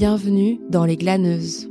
Bienvenue 0.00 0.58
dans 0.70 0.86
Les 0.86 0.96
Glaneuses. 0.96 1.68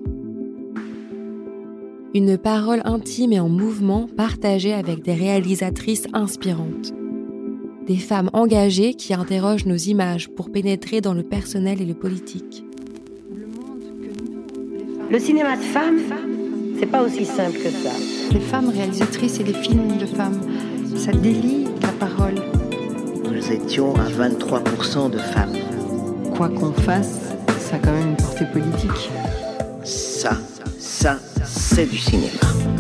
Une 2.13 2.38
parole 2.38 2.83
intime 2.86 3.33
et 3.33 3.39
en 3.39 3.49
mouvement 3.49 4.07
partagée 4.15 4.71
avec 4.71 5.02
des 5.02 5.15
réalisatrices 5.15 6.05
inspirantes. 6.13 6.94
Des 7.88 7.97
femmes 7.97 8.29
engagées 8.34 8.94
qui 8.94 9.15
interrogent 9.15 9.65
nos 9.65 9.78
images 9.78 10.29
pour 10.29 10.51
pénétrer 10.51 11.01
dans 11.01 11.15
le 11.15 11.23
personnel 11.23 11.81
et 11.81 11.87
le 11.87 11.96
politique. 11.96 12.63
Le 15.09 15.17
cinéma 15.17 15.57
de 15.57 15.63
femmes, 15.63 15.97
c'est 16.80 16.85
pas 16.85 17.02
aussi 17.02 17.25
simple 17.25 17.57
que 17.57 17.71
ça. 17.71 17.93
Les 18.31 18.41
femmes 18.41 18.70
réalisatrices 18.70 19.39
et 19.39 19.43
les 19.43 19.53
films 19.53 19.98
de 19.98 20.05
femmes, 20.05 20.39
ça 20.95 21.13
délie 21.13 21.66
la 21.81 21.93
parole. 21.93 22.35
Nous 23.23 23.52
étions 23.52 23.95
à 23.95 24.07
23% 24.07 25.09
de 25.09 25.17
femmes. 25.17 25.57
Quoi 26.35 26.49
qu'on 26.49 26.71
fasse, 26.73 27.28
ça 27.69 27.75
a 27.75 27.79
quand 27.79 27.91
même 27.91 28.09
une 28.09 28.15
portée 28.15 28.45
politique. 28.45 29.11
Ça, 29.83 30.31
ça, 30.79 31.19
c'est 31.45 31.85
du 31.85 31.97
cinéma. 31.97 32.27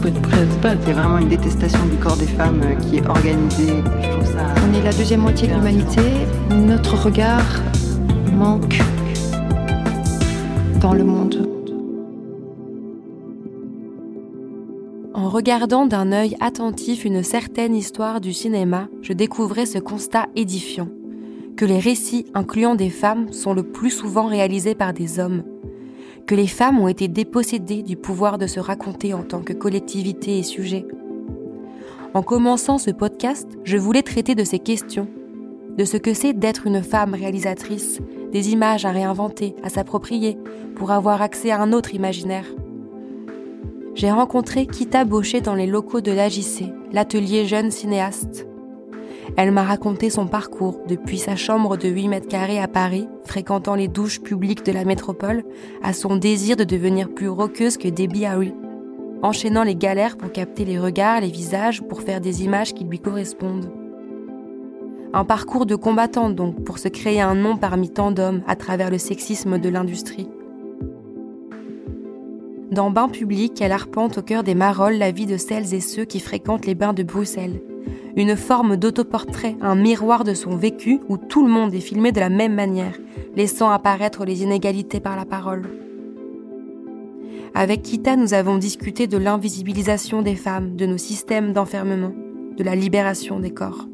C'est 0.01 0.91
vraiment 0.93 1.19
une 1.19 1.29
détestation 1.29 1.85
du 1.85 1.97
corps 1.97 2.17
des 2.17 2.25
femmes 2.25 2.61
euh, 2.63 2.73
qui 2.75 2.97
est 2.97 3.07
organisée. 3.07 3.83
Je 4.01 4.09
trouve 4.09 4.25
ça... 4.25 4.45
On 4.67 4.73
est 4.73 4.81
la 4.81 4.91
deuxième 4.91 5.19
moitié 5.21 5.47
de 5.47 5.53
l'humanité. 5.53 6.01
Notre 6.49 6.95
regard 6.95 7.45
manque 8.33 8.79
dans 10.81 10.93
le 10.93 11.03
monde. 11.03 11.47
En 15.13 15.29
regardant 15.29 15.85
d'un 15.85 16.11
œil 16.11 16.35
attentif 16.39 17.05
une 17.05 17.21
certaine 17.21 17.75
histoire 17.75 18.21
du 18.21 18.33
cinéma, 18.33 18.87
je 19.03 19.13
découvrais 19.13 19.67
ce 19.67 19.77
constat 19.77 20.25
édifiant 20.35 20.87
que 21.59 21.65
les 21.65 21.79
récits 21.79 22.25
incluant 22.33 22.75
des 22.75 22.89
femmes 22.89 23.33
sont 23.33 23.53
le 23.53 23.63
plus 23.63 23.89
souvent 23.89 24.27
réalisés 24.27 24.75
par 24.75 24.93
des 24.93 25.19
hommes, 25.19 25.43
que 26.25 26.33
les 26.33 26.47
femmes 26.47 26.79
ont 26.79 26.87
été 26.87 27.09
dépossédées 27.09 27.83
du 27.83 27.97
pouvoir 27.97 28.37
de 28.37 28.47
se 28.47 28.61
raconter 28.61 29.13
en 29.13 29.23
tant 29.23 29.41
que 29.41 29.51
collectivité 29.51 30.39
et 30.39 30.43
sujet. 30.43 30.85
En 32.13 32.23
commençant 32.23 32.77
ce 32.77 32.91
podcast, 32.91 33.45
je 33.65 33.75
voulais 33.75 34.03
traiter 34.03 34.35
de 34.35 34.45
ces 34.45 34.59
questions, 34.59 35.09
de 35.77 35.83
ce 35.83 35.97
que 35.97 36.13
c'est 36.13 36.31
d'être 36.31 36.65
une 36.65 36.81
femme 36.81 37.13
réalisatrice, 37.13 37.99
des 38.31 38.53
images 38.53 38.85
à 38.85 38.91
réinventer, 38.91 39.53
à 39.61 39.67
s'approprier, 39.67 40.37
pour 40.77 40.91
avoir 40.91 41.21
accès 41.21 41.51
à 41.51 41.59
un 41.59 41.73
autre 41.73 41.93
imaginaire. 41.93 42.45
J'ai 43.95 44.11
rencontré 44.11 44.65
Kita 44.65 45.03
Baucher 45.03 45.41
dans 45.41 45.55
les 45.55 45.67
locaux 45.67 45.99
de 45.99 46.13
l'AJC, 46.13 46.71
l'atelier 46.93 47.45
jeune 47.45 47.69
cinéaste. 47.69 48.48
Elle 49.37 49.51
m'a 49.51 49.63
raconté 49.63 50.09
son 50.09 50.27
parcours 50.27 50.79
depuis 50.87 51.17
sa 51.17 51.35
chambre 51.35 51.77
de 51.77 51.87
8 51.87 52.07
mètres 52.07 52.27
carrés 52.27 52.59
à 52.59 52.67
Paris, 52.67 53.07
fréquentant 53.25 53.75
les 53.75 53.87
douches 53.87 54.21
publiques 54.21 54.65
de 54.65 54.71
la 54.71 54.85
métropole, 54.85 55.43
à 55.83 55.93
son 55.93 56.15
désir 56.15 56.57
de 56.57 56.63
devenir 56.63 57.09
plus 57.09 57.29
roqueuse 57.29 57.77
que 57.77 57.87
Debbie 57.87 58.25
Harry, 58.25 58.53
enchaînant 59.21 59.63
les 59.63 59.75
galères 59.75 60.17
pour 60.17 60.31
capter 60.31 60.65
les 60.65 60.79
regards, 60.79 61.21
les 61.21 61.29
visages, 61.29 61.81
pour 61.81 62.01
faire 62.01 62.21
des 62.21 62.43
images 62.43 62.73
qui 62.73 62.83
lui 62.83 62.99
correspondent. 62.99 63.71
Un 65.13 65.25
parcours 65.25 65.65
de 65.65 65.75
combattante 65.75 66.35
donc, 66.35 66.63
pour 66.63 66.77
se 66.77 66.87
créer 66.87 67.21
un 67.21 67.35
nom 67.35 67.57
parmi 67.57 67.89
tant 67.89 68.11
d'hommes 68.11 68.43
à 68.47 68.55
travers 68.55 68.91
le 68.91 68.99
sexisme 68.99 69.57
de 69.57 69.69
l'industrie. 69.69 70.29
Dans 72.71 72.91
Bain 72.91 73.09
public, 73.09 73.59
elle 73.61 73.71
arpente 73.71 74.19
au 74.19 74.21
cœur 74.21 74.43
des 74.43 74.53
marolles 74.53 74.99
la 74.99 75.09
vie 75.09 75.25
de 75.25 75.37
celles 75.37 75.73
et 75.73 75.79
ceux 75.79 76.05
qui 76.05 76.19
fréquentent 76.19 76.67
les 76.67 76.75
bains 76.75 76.93
de 76.93 77.01
Bruxelles, 77.01 77.61
une 78.15 78.35
forme 78.35 78.77
d'autoportrait, 78.77 79.55
un 79.61 79.75
miroir 79.75 80.23
de 80.23 80.33
son 80.33 80.55
vécu 80.55 80.99
où 81.09 81.17
tout 81.17 81.45
le 81.45 81.51
monde 81.51 81.73
est 81.73 81.79
filmé 81.79 82.11
de 82.11 82.19
la 82.19 82.29
même 82.29 82.53
manière, 82.53 82.97
laissant 83.35 83.69
apparaître 83.69 84.25
les 84.25 84.43
inégalités 84.43 84.99
par 84.99 85.15
la 85.15 85.25
parole. 85.25 85.69
Avec 87.55 87.81
Kita, 87.81 88.15
nous 88.15 88.33
avons 88.33 88.57
discuté 88.57 89.07
de 89.07 89.17
l'invisibilisation 89.17 90.21
des 90.21 90.35
femmes, 90.35 90.75
de 90.75 90.85
nos 90.85 90.97
systèmes 90.97 91.53
d'enfermement, 91.53 92.13
de 92.57 92.63
la 92.63 92.75
libération 92.75 93.39
des 93.39 93.51
corps. 93.51 93.87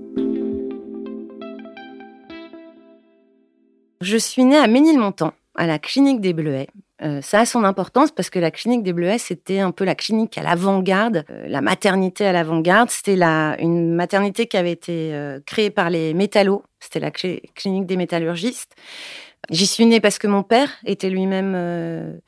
Je 4.02 4.18
suis 4.18 4.44
née 4.44 4.58
à 4.58 4.68
Ménilmontant, 4.68 5.34
à 5.56 5.66
la 5.68 5.80
clinique 5.80 6.22
des 6.22 6.34
Bleuets, 6.34 6.68
euh, 7.02 7.22
ça 7.22 7.42
a 7.42 7.46
son 7.46 7.66
importance 7.66 8.12
parce 8.12 8.30
que 8.30 8.40
la 8.40 8.52
clinique 8.52 8.82
des 8.82 8.94
Bleuets, 8.94 9.18
c'était 9.18 9.60
un 9.60 9.72
peu 9.72 9.84
la 9.84 9.96
clinique 9.96 10.38
à 10.38 10.44
l'avant-garde, 10.44 11.26
euh, 11.30 11.46
la 11.48 11.60
maternité 11.60 12.26
à 12.26 12.32
l'avant-garde. 12.32 12.90
C'était 12.90 13.16
une 13.60 13.94
maternité 13.94 14.48
qui 14.48 14.56
avait 14.56 14.72
été 14.72 15.14
euh, 15.14 15.40
créée 15.46 15.72
par 15.72 15.90
les 15.90 16.14
métallos. 16.14 16.64
C'était 16.80 17.02
la 17.02 17.12
clinique 17.12 17.86
des 17.86 17.98
métallurgistes. 17.98 18.76
J'y 19.52 19.68
suis 19.68 19.86
née 19.86 20.00
parce 20.00 20.18
que 20.18 20.28
mon 20.28 20.42
père 20.42 20.72
était 20.86 21.10
lui-même 21.10 22.20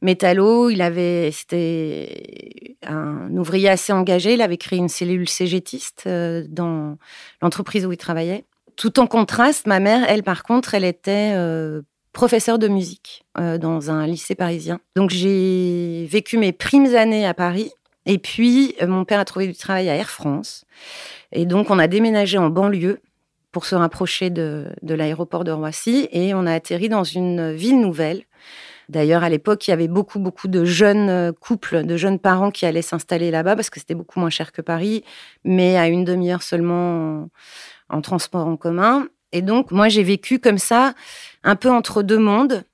métallo. 0.00 0.70
Il 0.70 0.80
avait, 0.80 1.30
c'était 1.30 2.76
un 2.86 3.28
ouvrier 3.36 3.68
assez 3.68 3.92
engagé. 3.92 4.34
Il 4.34 4.42
avait 4.42 4.56
créé 4.56 4.78
une 4.78 4.88
cellule 4.88 5.28
cégétiste 5.28 6.08
dans 6.08 6.96
l'entreprise 7.42 7.84
où 7.84 7.92
il 7.92 7.98
travaillait. 7.98 8.46
Tout 8.76 9.00
en 9.00 9.06
contraste, 9.06 9.66
ma 9.66 9.80
mère, 9.80 10.06
elle, 10.08 10.22
par 10.22 10.44
contre, 10.44 10.74
elle 10.74 10.84
était 10.84 11.34
professeur 12.12 12.58
de 12.58 12.68
musique 12.68 13.24
euh, 13.38 13.58
dans 13.58 13.90
un 13.90 14.06
lycée 14.06 14.34
parisien. 14.34 14.80
Donc 14.96 15.10
j'ai 15.10 16.06
vécu 16.10 16.38
mes 16.38 16.52
primes 16.52 16.94
années 16.94 17.26
à 17.26 17.34
Paris. 17.34 17.72
Et 18.04 18.18
puis, 18.18 18.74
euh, 18.82 18.86
mon 18.86 19.04
père 19.04 19.20
a 19.20 19.24
trouvé 19.24 19.46
du 19.46 19.54
travail 19.54 19.88
à 19.88 19.94
Air 19.94 20.10
France. 20.10 20.64
Et 21.30 21.46
donc, 21.46 21.70
on 21.70 21.78
a 21.78 21.86
déménagé 21.86 22.36
en 22.36 22.50
banlieue 22.50 23.00
pour 23.52 23.64
se 23.64 23.74
rapprocher 23.74 24.30
de, 24.30 24.72
de 24.82 24.94
l'aéroport 24.94 25.44
de 25.44 25.52
Roissy. 25.52 26.08
Et 26.10 26.34
on 26.34 26.46
a 26.46 26.52
atterri 26.52 26.88
dans 26.88 27.04
une 27.04 27.52
ville 27.52 27.80
nouvelle. 27.80 28.24
D'ailleurs, 28.88 29.22
à 29.22 29.28
l'époque, 29.28 29.66
il 29.66 29.70
y 29.70 29.74
avait 29.74 29.88
beaucoup, 29.88 30.18
beaucoup 30.18 30.48
de 30.48 30.64
jeunes 30.64 31.08
euh, 31.08 31.32
couples, 31.32 31.84
de 31.84 31.96
jeunes 31.96 32.18
parents 32.18 32.50
qui 32.50 32.66
allaient 32.66 32.82
s'installer 32.82 33.30
là-bas 33.30 33.56
parce 33.56 33.70
que 33.70 33.78
c'était 33.78 33.94
beaucoup 33.94 34.18
moins 34.18 34.30
cher 34.30 34.52
que 34.52 34.60
Paris, 34.60 35.04
mais 35.44 35.76
à 35.78 35.88
une 35.88 36.04
demi-heure 36.04 36.42
seulement 36.42 37.28
en 37.88 38.00
transport 38.00 38.46
en 38.46 38.56
commun. 38.56 39.06
Et 39.32 39.42
donc, 39.42 39.70
moi, 39.70 39.88
j'ai 39.88 40.02
vécu 40.02 40.38
comme 40.38 40.58
ça, 40.58 40.94
un 41.42 41.56
peu 41.56 41.70
entre 41.70 42.02
deux 42.02 42.18
mondes. 42.18 42.64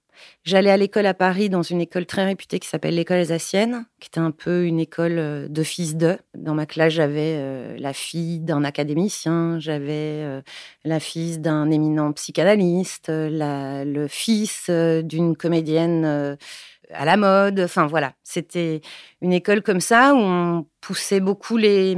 J'allais 0.44 0.70
à 0.70 0.76
l'école 0.76 1.06
à 1.06 1.14
Paris, 1.14 1.50
dans 1.50 1.62
une 1.62 1.80
école 1.80 2.06
très 2.06 2.24
réputée 2.24 2.58
qui 2.58 2.68
s'appelle 2.68 2.94
l'école 2.94 3.18
alsacienne, 3.18 3.84
qui 4.00 4.08
était 4.08 4.18
un 4.18 4.30
peu 4.30 4.64
une 4.64 4.80
école 4.80 5.18
euh, 5.18 5.48
de 5.48 5.62
fils 5.62 5.94
de. 5.96 6.16
Dans 6.34 6.54
ma 6.54 6.64
classe, 6.64 6.94
j'avais 6.94 7.34
euh, 7.36 7.76
la 7.78 7.92
fille 7.92 8.40
d'un 8.40 8.64
académicien, 8.64 9.58
j'avais 9.58 10.22
euh, 10.24 10.40
la 10.84 11.00
fille 11.00 11.38
d'un 11.38 11.70
éminent 11.70 12.12
psychanalyste, 12.12 13.08
le 13.10 14.06
fils 14.08 14.70
d'une 14.70 15.36
comédienne 15.36 16.38
à 16.90 17.04
la 17.04 17.16
mode. 17.16 17.60
Enfin 17.60 17.86
voilà, 17.86 18.14
c'était 18.22 18.80
une 19.20 19.32
école 19.32 19.62
comme 19.62 19.80
ça 19.80 20.14
où 20.14 20.18
on 20.18 20.66
poussait 20.80 21.20
beaucoup 21.20 21.56
les 21.56 21.94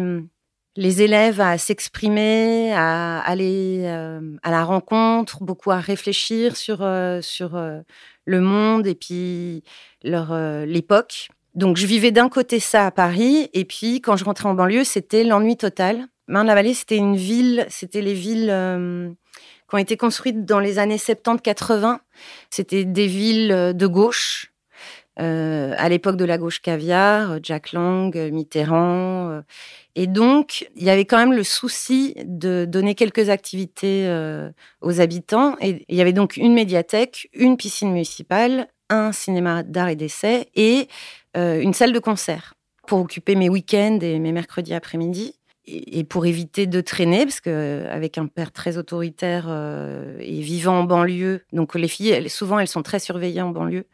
les 0.77 1.03
élèves 1.03 1.41
à 1.41 1.59
s'exprimer, 1.59 2.73
à 2.73 3.21
aller 3.21 3.83
euh, 3.85 4.37
à 4.43 4.51
la 4.51 4.65
rencontre, 4.65 5.43
beaucoup 5.43 5.71
à 5.71 5.81
réfléchir 5.81 6.57
sur, 6.57 6.83
euh, 6.83 7.21
sur 7.21 7.57
euh, 7.57 7.81
le 8.25 8.41
monde 8.41 8.87
et 8.87 8.95
puis 8.95 9.65
leur 10.05 10.33
l'époque. 10.67 11.29
Donc 11.55 11.77
je 11.77 11.87
vivais 11.87 12.13
d'un 12.13 12.29
côté 12.29 12.61
ça 12.61 12.87
à 12.87 12.91
Paris 12.91 13.51
et 13.53 13.65
puis 13.65 14.01
quand 14.01 14.17
je 14.17 14.25
rentrais 14.25 14.49
en 14.49 14.55
banlieue, 14.55 14.85
c'était 14.85 15.25
l'ennui 15.25 15.57
total. 15.57 16.07
Marne-la-Vallée, 16.29 16.75
c'était 16.75 16.97
une 16.97 17.17
ville, 17.17 17.67
c'était 17.69 18.03
les 18.03 18.15
villes 18.15 18.47
qui 19.69 19.75
ont 19.75 19.79
été 19.79 19.97
construites 19.97 20.45
dans 20.45 20.61
les 20.61 20.79
années 20.79 20.97
70-80. 20.97 21.99
C'était 22.51 22.85
des 22.85 23.09
villes 23.09 23.75
de 23.75 23.87
gauche, 23.89 24.50
à 25.21 25.89
l'époque 25.89 26.17
de 26.17 26.25
la 26.25 26.39
gauche 26.39 26.63
caviar, 26.63 27.39
Jack 27.43 27.73
Lang, 27.73 28.17
Mitterrand. 28.33 29.43
Et 29.97 30.07
donc, 30.07 30.69
il 30.77 30.85
y 30.85 30.91
avait 30.91 31.05
quand 31.05 31.19
même 31.19 31.33
le 31.33 31.43
souci 31.43 32.15
de 32.25 32.65
donner 32.65 32.95
quelques 32.95 33.29
activités 33.29 34.07
euh, 34.07 34.51
aux 34.81 35.01
habitants. 35.01 35.57
Et 35.61 35.85
il 35.89 35.97
y 35.97 36.01
avait 36.01 36.13
donc 36.13 36.37
une 36.37 36.55
médiathèque, 36.55 37.29
une 37.33 37.57
piscine 37.57 37.93
municipale, 37.93 38.69
un 38.89 39.13
cinéma 39.13 39.63
d'art 39.63 39.89
et 39.89 39.97
d'essai 39.97 40.49
et 40.55 40.89
euh, 41.37 41.61
une 41.61 41.75
salle 41.75 41.93
de 41.93 41.99
concert 41.99 42.55
pour 42.87 43.01
occuper 43.01 43.35
mes 43.35 43.49
week-ends 43.49 43.99
et 44.01 44.19
mes 44.19 44.33
mercredis 44.33 44.75
après-midi. 44.75 45.35
Et 45.67 46.03
pour 46.03 46.27
éviter 46.27 46.67
de 46.67 46.81
traîner, 46.81 47.25
parce 47.25 47.41
qu'avec 47.41 48.19
un 48.19 48.27
père 48.27 48.51
très 48.51 48.77
autoritaire 48.77 49.47
euh, 49.49 50.17
et 50.19 50.41
vivant 50.41 50.81
en 50.81 50.85
banlieue, 50.85 51.43
donc 51.53 51.77
les 51.77 51.87
filles, 51.87 52.29
souvent, 52.29 52.59
elles 52.59 52.67
sont 52.67 52.83
très 52.83 52.99
surveillées 52.99 53.43
en 53.43 53.51
banlieue. 53.51 53.85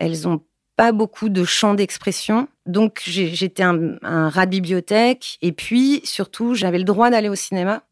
Elles 0.00 0.26
ont 0.26 0.40
pas 0.76 0.92
beaucoup 0.92 1.28
de 1.28 1.44
champs 1.44 1.74
d'expression. 1.74 2.48
Donc, 2.64 3.02
j'étais 3.04 3.62
un, 3.62 3.98
rat 4.02 4.46
de 4.46 4.50
bibliothèque. 4.50 5.36
Et 5.42 5.52
puis, 5.52 6.00
surtout, 6.04 6.54
j'avais 6.54 6.78
le 6.78 6.84
droit 6.84 7.10
d'aller 7.10 7.28
au 7.28 7.34
cinéma 7.34 7.82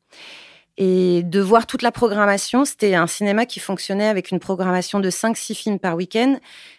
et 0.79 1.23
de 1.23 1.41
voir 1.41 1.67
toute 1.67 1.83
la 1.83 1.93
programmation. 1.93 2.65
C'était 2.65 2.95
un 2.95 3.07
cinéma 3.07 3.45
qui 3.45 3.61
fonctionnait 3.61 4.09
avec 4.09 4.31
une 4.31 4.39
programmation 4.41 5.01
de 5.01 5.11
5-6 5.11 5.55
films 5.55 5.79
par 5.79 5.97
week-end. 5.97 6.39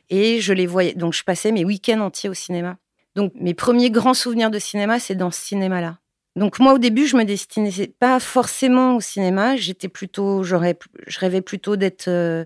Et 0.10 0.42
je 0.42 0.52
les 0.52 0.66
voyais. 0.66 0.96
Donc, 0.96 1.14
je 1.14 1.24
passais 1.24 1.52
mes 1.52 1.64
week-ends 1.64 2.00
entiers 2.00 2.30
au 2.30 2.34
cinéma. 2.34 2.78
Donc, 3.16 3.32
mes 3.36 3.54
premiers 3.54 3.92
grands 3.92 4.16
souvenirs 4.16 4.50
de 4.50 4.58
cinéma, 4.58 5.00
c'est 5.00 5.16
dans 5.16 5.30
ce 5.30 5.42
cinéma-là. 5.42 6.00
Donc, 6.36 6.58
moi, 6.58 6.74
au 6.74 6.80
début, 6.80 7.06
je 7.06 7.18
me 7.18 7.24
destinais 7.24 7.94
pas 8.00 8.20
forcément 8.20 8.96
au 8.96 9.02
cinéma. 9.02 9.58
J'étais 9.58 9.90
plutôt, 9.90 10.42
je 10.42 10.56
rêvais 10.56 11.42
plutôt 11.42 11.76
d'être. 11.76 12.08
Euh, 12.08 12.46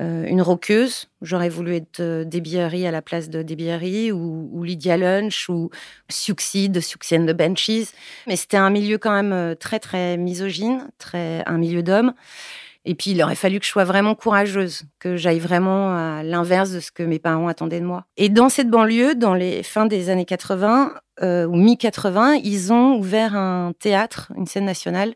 euh, 0.00 0.24
une 0.26 0.42
roqueuse. 0.42 1.08
J'aurais 1.22 1.48
voulu 1.48 1.74
être 1.74 1.98
euh, 1.98 2.24
Debbie 2.24 2.58
à 2.58 2.90
la 2.92 3.02
place 3.02 3.30
de 3.30 3.42
Debbie 3.42 4.12
ou, 4.12 4.62
Lydia 4.62 4.96
Lunch 4.96 5.48
ou 5.48 5.70
Siouxsie 6.08 6.68
de 6.68 6.78
and 6.78 7.26
the 7.26 7.36
Benches. 7.36 7.92
Mais 8.28 8.36
c'était 8.36 8.58
un 8.58 8.70
milieu 8.70 8.98
quand 8.98 9.10
même 9.10 9.32
euh, 9.32 9.54
très, 9.56 9.80
très 9.80 10.16
misogyne, 10.16 10.88
très, 10.98 11.42
un 11.46 11.58
milieu 11.58 11.82
d'hommes. 11.82 12.14
Et 12.84 12.94
puis, 12.94 13.10
il 13.10 13.22
aurait 13.22 13.34
fallu 13.34 13.58
que 13.58 13.66
je 13.66 13.70
sois 13.70 13.84
vraiment 13.84 14.14
courageuse, 14.14 14.84
que 15.00 15.16
j'aille 15.16 15.40
vraiment 15.40 15.94
à 15.94 16.22
l'inverse 16.22 16.70
de 16.70 16.78
ce 16.78 16.92
que 16.92 17.02
mes 17.02 17.18
parents 17.18 17.48
attendaient 17.48 17.80
de 17.80 17.84
moi. 17.84 18.06
Et 18.16 18.28
dans 18.28 18.48
cette 18.48 18.70
banlieue, 18.70 19.16
dans 19.16 19.34
les 19.34 19.64
fins 19.64 19.86
des 19.86 20.10
années 20.10 20.24
80 20.24 20.94
ou 21.20 21.56
mi-80, 21.56 22.40
ils 22.44 22.72
ont 22.72 22.94
ouvert 22.94 23.34
un 23.34 23.72
théâtre, 23.78 24.30
une 24.36 24.46
scène 24.46 24.64
nationale, 24.64 25.14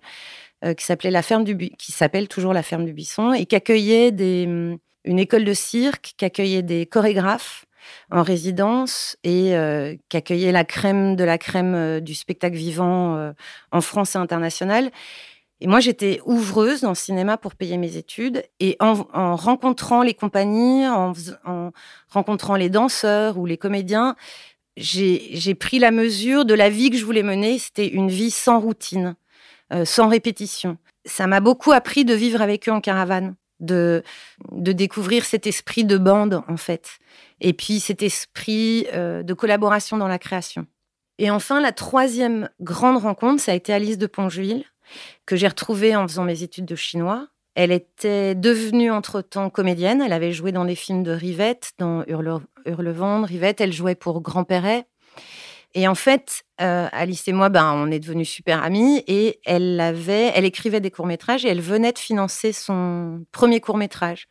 euh, 0.65 0.75
qui 0.75 0.85
s'appelait 0.85 1.11
la 1.11 1.23
ferme 1.23 1.45
du 1.45 1.57
qui 1.57 1.93
s'appelle 1.93 2.29
toujours 2.29 2.53
la 2.53 2.63
ferme 2.63 2.85
du 2.85 2.93
Buisson 2.93 3.33
et 3.33 3.47
qui 3.47 3.57
accueillait 3.57 4.13
des, 4.13 4.47
mm, 4.47 4.79
une 5.05 5.19
école 5.19 5.45
de 5.45 5.55
cirque, 5.55 6.15
qui 6.17 6.25
accueillait 6.25 6.63
des 6.63 6.87
chorégraphes 6.87 7.67
en 8.11 8.23
résidence 8.23 9.17
et 9.25 9.57
euh, 9.57 9.97
qui 10.09 10.17
accueillait 10.17 10.53
la 10.53 10.65
crème 10.65 11.17
de 11.17 11.25
la 11.25 11.37
crème 11.37 11.75
euh, 11.75 12.01
du 12.01 12.15
spectacle 12.15 12.57
vivant 12.57 13.33
en 13.73 13.81
France 13.81 14.15
et 14.15 14.19
international. 14.19 14.91
Et 15.61 15.69
moi, 15.69 15.79
j'étais 15.79 16.21
ouvreuse 16.27 16.81
dans 16.81 16.89
le 16.89 16.97
cinéma 16.97 17.37
pour 17.37 17.55
payer 17.55 17.77
mes 17.77 17.97
études. 17.97 18.43
Et 18.59 18.77
en, 18.81 19.07
en 19.15 19.37
rencontrant 19.37 20.03
les 20.03 20.13
compagnies, 20.13 20.89
en, 20.89 21.13
en, 21.45 21.71
rencontrant 22.09 22.57
les 22.57 22.69
danseurs 22.69 23.39
ou 23.39 23.47
les 23.47 23.57
comédiens, 23.57 24.17
j'ai 24.77 25.55
pris 25.55 25.79
la 25.79 25.93
mesure 25.93 26.45
de 26.45 26.55
la 26.55 26.69
vie 26.69 26.91
que 26.91 26.97
je 26.97 27.05
voulais 27.05 27.23
mener. 27.23 27.61
C'était 27.61 27.87
une 27.87 28.09
vie 28.09 28.33
sans 28.33 28.59
routine. 28.59 29.15
Euh, 29.73 29.85
sans 29.85 30.09
répétition. 30.09 30.77
Ça 31.07 31.27
m'a 31.27 31.41
beaucoup 31.41 31.73
appris 31.73 32.05
de 32.05 32.15
vivre 32.15 32.43
avec 32.43 32.69
eux 32.69 32.73
en 32.73 32.81
caravane, 32.81 33.37
de, 33.61 34.03
de 34.51 34.73
découvrir 34.73 35.25
cet 35.25 35.47
esprit 35.47 35.85
de 35.85 35.97
bande, 35.97 36.43
en 36.47 36.59
fait, 36.59 36.99
et 37.41 37.55
puis 37.55 37.81
cet 37.81 38.03
esprit 38.03 38.87
euh, 38.93 39.23
de 39.23 39.35
collaboration 39.35 39.97
dans 39.97 40.09
la 40.09 40.19
création. 40.19 40.67
Et 41.19 41.31
enfin, 41.31 41.61
la 41.61 41.73
troisième 41.73 42.51
grande 42.61 42.99
rencontre, 42.99 43.41
ça 43.41 43.53
a 43.53 43.55
été 43.55 43.73
Alice 43.73 43.99
de 43.99 44.07
Pongeville, 44.07 44.65
que 45.25 45.37
j'ai 45.37 45.49
retrouvée 45.49 45.97
en 45.97 46.07
faisant 46.07 46.25
mes 46.25 46.43
études 46.43 46.67
de 46.67 46.77
chinois. 46.77 47.29
Elle 47.55 47.73
était 47.73 48.35
devenue 48.35 48.91
entre-temps 48.91 49.49
comédienne. 49.49 50.03
Elle 50.03 50.13
avait 50.13 50.33
joué 50.33 50.53
dans 50.53 50.65
les 50.65 50.75
films 50.75 51.03
de 51.03 51.13
Rivette, 51.13 51.73
dans 51.79 52.03
Hurle, 52.07 52.41
Hurlevent, 52.67 53.25
Rivette. 53.25 53.61
Elle 53.61 53.73
jouait 53.73 53.95
pour 53.95 54.21
Grand 54.21 54.45
Perret. 54.45 54.87
Et 55.75 55.89
en 55.89 55.95
fait, 55.95 56.45
euh, 56.61 56.89
Alice 56.93 57.27
et 57.29 57.33
moi, 57.33 57.49
ben, 57.49 57.73
on 57.75 57.91
est 57.91 57.99
devenus 57.99 58.29
super 58.29 58.63
amis 58.63 59.03
et 59.07 59.41
elle 59.47 59.81
avait, 59.81 60.31
elle 60.35 60.45
écrivait 60.45 60.81
des 60.81 60.91
courts 60.91 61.07
métrages 61.07 61.45
et 61.45 61.49
elle 61.49 61.61
venait 61.61 61.93
de 61.93 61.99
financer 61.99 62.53
son 62.53 63.25
premier 63.33 63.61
court 63.61 63.79
métrage. 63.79 64.29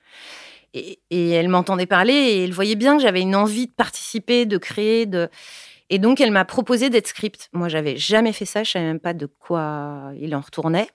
Et, 0.74 1.00
elle 1.10 1.50
m'entendait 1.50 1.86
parler 1.86 2.14
et 2.14 2.44
elle 2.46 2.54
voyait 2.54 2.76
bien 2.76 2.96
que 2.96 3.04
j'avais 3.04 3.22
une 3.22 3.36
envie 3.36 3.68
de 3.68 3.74
participer, 3.74 4.46
de 4.46 4.58
créer, 4.58 5.06
de 5.06 5.30
et 5.90 6.00
donc 6.00 6.22
elle 6.22 6.32
m'a 6.32 6.46
proposé 6.46 6.90
d'être 6.90 7.08
script. 7.08 7.50
Moi, 7.52 7.68
j'avais 7.68 7.98
jamais 7.98 8.32
fait 8.32 8.46
ça, 8.46 8.64
je 8.64 8.72
savais 8.72 8.86
même 8.86 9.02
pas 9.02 9.14
de 9.14 9.26
quoi 9.26 10.12
il 10.18 10.34
en 10.34 10.40
retournait. 10.40 10.88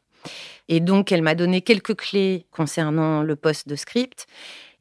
Et 0.68 0.80
donc 0.80 1.12
elle 1.12 1.22
m'a 1.22 1.34
donné 1.34 1.60
quelques 1.60 1.96
clés 1.96 2.46
concernant 2.50 3.22
le 3.22 3.36
poste 3.36 3.68
de 3.68 3.76
script. 3.76 4.26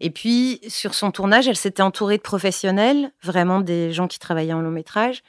Et 0.02 0.10
puis, 0.10 0.60
sur 0.68 0.94
son 0.94 1.12
tournage, 1.12 1.48
elle 1.48 1.56
s'était 1.56 1.82
entourée 1.82 2.18
de 2.18 2.22
professionnels, 2.22 3.12
vraiment 3.24 3.62
des 3.62 3.94
gens 3.94 4.08
qui 4.08 4.20
travaillaient 4.20 4.54
en 4.54 4.62
long 4.62 4.72
métrage, 4.72 5.24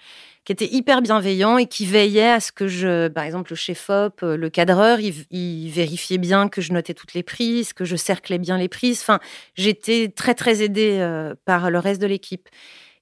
qui 0.44 0.52
étaient 0.52 0.72
hyper 0.72 1.02
bienveillants 1.02 1.58
et 1.58 1.66
qui 1.66 1.86
veillaient 1.86 2.30
à 2.30 2.40
ce 2.40 2.50
que 2.50 2.66
je, 2.66 3.08
par 3.08 3.24
exemple, 3.24 3.52
le 3.52 3.56
chef-op, 3.56 4.22
euh, 4.22 4.36
le 4.36 4.50
cadreur, 4.50 4.98
il, 5.00 5.70
vérifiait 5.70 6.18
bien 6.18 6.48
que 6.48 6.60
je 6.60 6.72
notais 6.72 6.94
toutes 6.94 7.14
les 7.14 7.22
prises, 7.22 7.72
que 7.72 7.84
je 7.84 7.96
cerclais 7.96 8.38
bien 8.38 8.58
les 8.58 8.68
prises. 8.68 9.00
Enfin, 9.00 9.20
j'étais 9.54 10.08
très, 10.08 10.34
très 10.34 10.62
aidée 10.62 10.98
euh, 11.00 11.34
par 11.44 11.70
le 11.70 11.78
reste 11.78 12.00
de 12.00 12.06
l'équipe. 12.06 12.48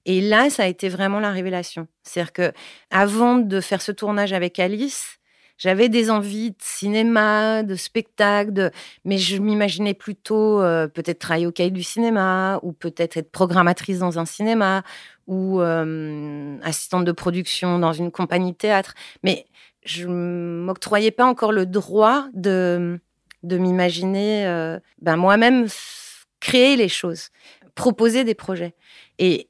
Et 0.05 0.21
là, 0.21 0.49
ça 0.51 0.63
a 0.63 0.67
été 0.67 0.87
vraiment 0.87 1.19
la 1.19 1.31
révélation. 1.31 1.87
C'est-à-dire 2.03 2.33
que 2.33 2.51
avant 2.91 3.37
de 3.37 3.59
faire 3.59 3.81
ce 3.81 3.91
tournage 3.91 4.33
avec 4.33 4.59
Alice, 4.59 5.17
j'avais 5.57 5.89
des 5.89 6.09
envies 6.11 6.51
de 6.51 6.57
cinéma, 6.59 7.63
de 7.63 7.75
spectacle, 7.75 8.71
mais 9.05 9.17
je 9.17 9.37
m'imaginais 9.37 9.93
plutôt 9.93 10.61
euh, 10.61 10.87
peut-être 10.87 11.19
travailler 11.19 11.47
au 11.47 11.51
cahier 11.51 11.71
du 11.71 11.83
cinéma, 11.83 12.59
ou 12.63 12.73
peut-être 12.73 13.17
être 13.17 13.31
programmatrice 13.31 13.99
dans 13.99 14.19
un 14.19 14.25
cinéma, 14.25 14.83
ou 15.27 15.61
euh, 15.61 16.57
assistante 16.61 17.05
de 17.05 17.11
production 17.11 17.79
dans 17.79 17.93
une 17.93 18.11
compagnie 18.11 18.51
de 18.51 18.57
théâtre. 18.57 18.93
Mais 19.23 19.45
je 19.85 20.07
m'octroyais 20.07 21.11
pas 21.11 21.25
encore 21.25 21.51
le 21.51 21.65
droit 21.65 22.27
de, 22.33 22.99
de 23.43 23.57
m'imaginer 23.57 24.45
euh, 24.47 24.79
ben 25.01 25.15
moi-même 25.15 25.67
créer 26.39 26.75
les 26.75 26.89
choses, 26.89 27.29
proposer 27.75 28.23
des 28.23 28.35
projets. 28.35 28.75
Et 29.19 29.49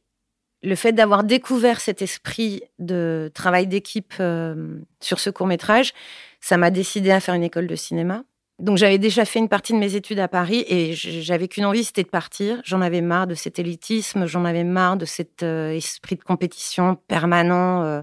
le 0.65 0.75
fait 0.75 0.91
d'avoir 0.91 1.23
découvert 1.23 1.79
cet 1.79 2.01
esprit 2.01 2.63
de 2.79 3.31
travail 3.33 3.67
d'équipe 3.67 4.13
euh, 4.19 4.79
sur 4.99 5.19
ce 5.19 5.29
court 5.29 5.47
métrage, 5.47 5.93
ça 6.41 6.57
m'a 6.57 6.71
décidé 6.71 7.11
à 7.11 7.19
faire 7.19 7.35
une 7.35 7.43
école 7.43 7.67
de 7.67 7.75
cinéma. 7.75 8.23
Donc 8.59 8.77
j'avais 8.77 8.97
déjà 8.97 9.25
fait 9.25 9.39
une 9.39 9.49
partie 9.49 9.73
de 9.73 9.77
mes 9.77 9.95
études 9.95 10.19
à 10.19 10.29
Paris 10.29 10.63
et 10.69 10.93
j'avais 10.93 11.47
qu'une 11.47 11.65
envie, 11.65 11.83
c'était 11.83 12.03
de 12.03 12.09
partir. 12.09 12.61
J'en 12.63 12.81
avais 12.81 13.01
marre 13.01 13.27
de 13.27 13.35
cet 13.35 13.59
élitisme, 13.59 14.25
j'en 14.27 14.45
avais 14.45 14.63
marre 14.63 14.95
de 14.95 15.05
cet 15.05 15.43
euh, 15.43 15.71
esprit 15.71 16.15
de 16.15 16.23
compétition 16.23 16.95
permanent 17.07 17.83
euh, 17.83 18.01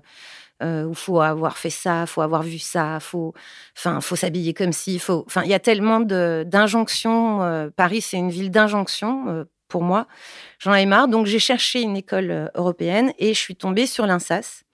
euh, 0.62 0.85
où 0.85 0.93
faut 0.93 1.20
avoir 1.20 1.56
fait 1.56 1.70
ça, 1.70 2.05
faut 2.06 2.20
avoir 2.20 2.43
vu 2.43 2.59
ça, 2.59 3.00
faut, 3.00 3.32
enfin, 3.76 4.03
faut 4.03 4.14
s'habiller 4.14 4.53
comme 4.53 4.73
si, 4.73 4.99
faut, 4.99 5.26
il 5.43 5.50
y 5.50 5.55
a 5.55 5.59
tellement 5.59 6.00
d'injonctions. 6.00 7.70
Paris, 7.75 8.03
c'est 8.03 8.19
une 8.19 8.31
ville 8.31 8.50
d'injonctions 8.50 9.47
pour 9.72 9.82
moi. 9.82 10.06
J'en 10.58 10.70
avais 10.70 10.86
marre, 10.86 11.08
donc 11.08 11.24
j'ai 11.24 11.38
cherché 11.38 11.80
une 11.80 11.96
école 11.96 12.30
euh, 12.30 12.46
européenne 12.54 13.12
et 13.19 13.32
je 13.32 13.38
suis 13.38 13.56
tombée 13.56 13.86
sur 13.86 14.06
l'INSAS. 14.06 14.64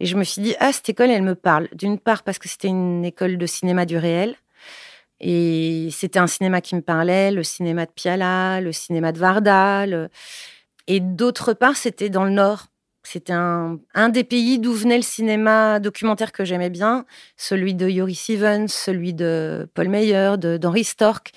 Et 0.00 0.06
je 0.06 0.16
me 0.16 0.24
suis 0.24 0.42
dit, 0.42 0.56
ah, 0.58 0.72
cette 0.72 0.88
école, 0.88 1.10
elle 1.10 1.22
me 1.22 1.36
parle. 1.36 1.68
D'une 1.72 2.00
part, 2.00 2.24
parce 2.24 2.40
que 2.40 2.48
c'était 2.48 2.66
une 2.68 3.04
école 3.04 3.38
de 3.38 3.46
cinéma 3.46 3.86
du 3.86 3.96
réel. 3.96 4.34
Et 5.20 5.88
c'était 5.92 6.18
un 6.18 6.26
cinéma 6.26 6.60
qui 6.60 6.74
me 6.74 6.80
parlait, 6.80 7.30
le 7.30 7.44
cinéma 7.44 7.86
de 7.86 7.92
Piala, 7.92 8.60
le 8.60 8.72
cinéma 8.72 9.12
de 9.12 9.18
Varda. 9.20 9.86
Et 10.88 10.98
d'autre 10.98 11.52
part, 11.52 11.76
c'était 11.76 12.10
dans 12.10 12.24
le 12.24 12.30
Nord. 12.30 12.66
C'était 13.04 13.32
un, 13.34 13.78
un, 13.94 14.08
des 14.08 14.24
pays 14.24 14.58
d'où 14.58 14.72
venait 14.72 14.96
le 14.96 15.02
cinéma 15.02 15.78
documentaire 15.78 16.32
que 16.32 16.44
j'aimais 16.44 16.70
bien, 16.70 17.04
celui 17.36 17.74
de 17.74 17.88
Yuri 17.88 18.16
Stevens, 18.16 18.66
celui 18.66 19.14
de 19.14 19.68
Paul 19.74 19.88
Meyer, 19.88 20.34
d'Henri 20.38 20.84
Stork. 20.84 21.30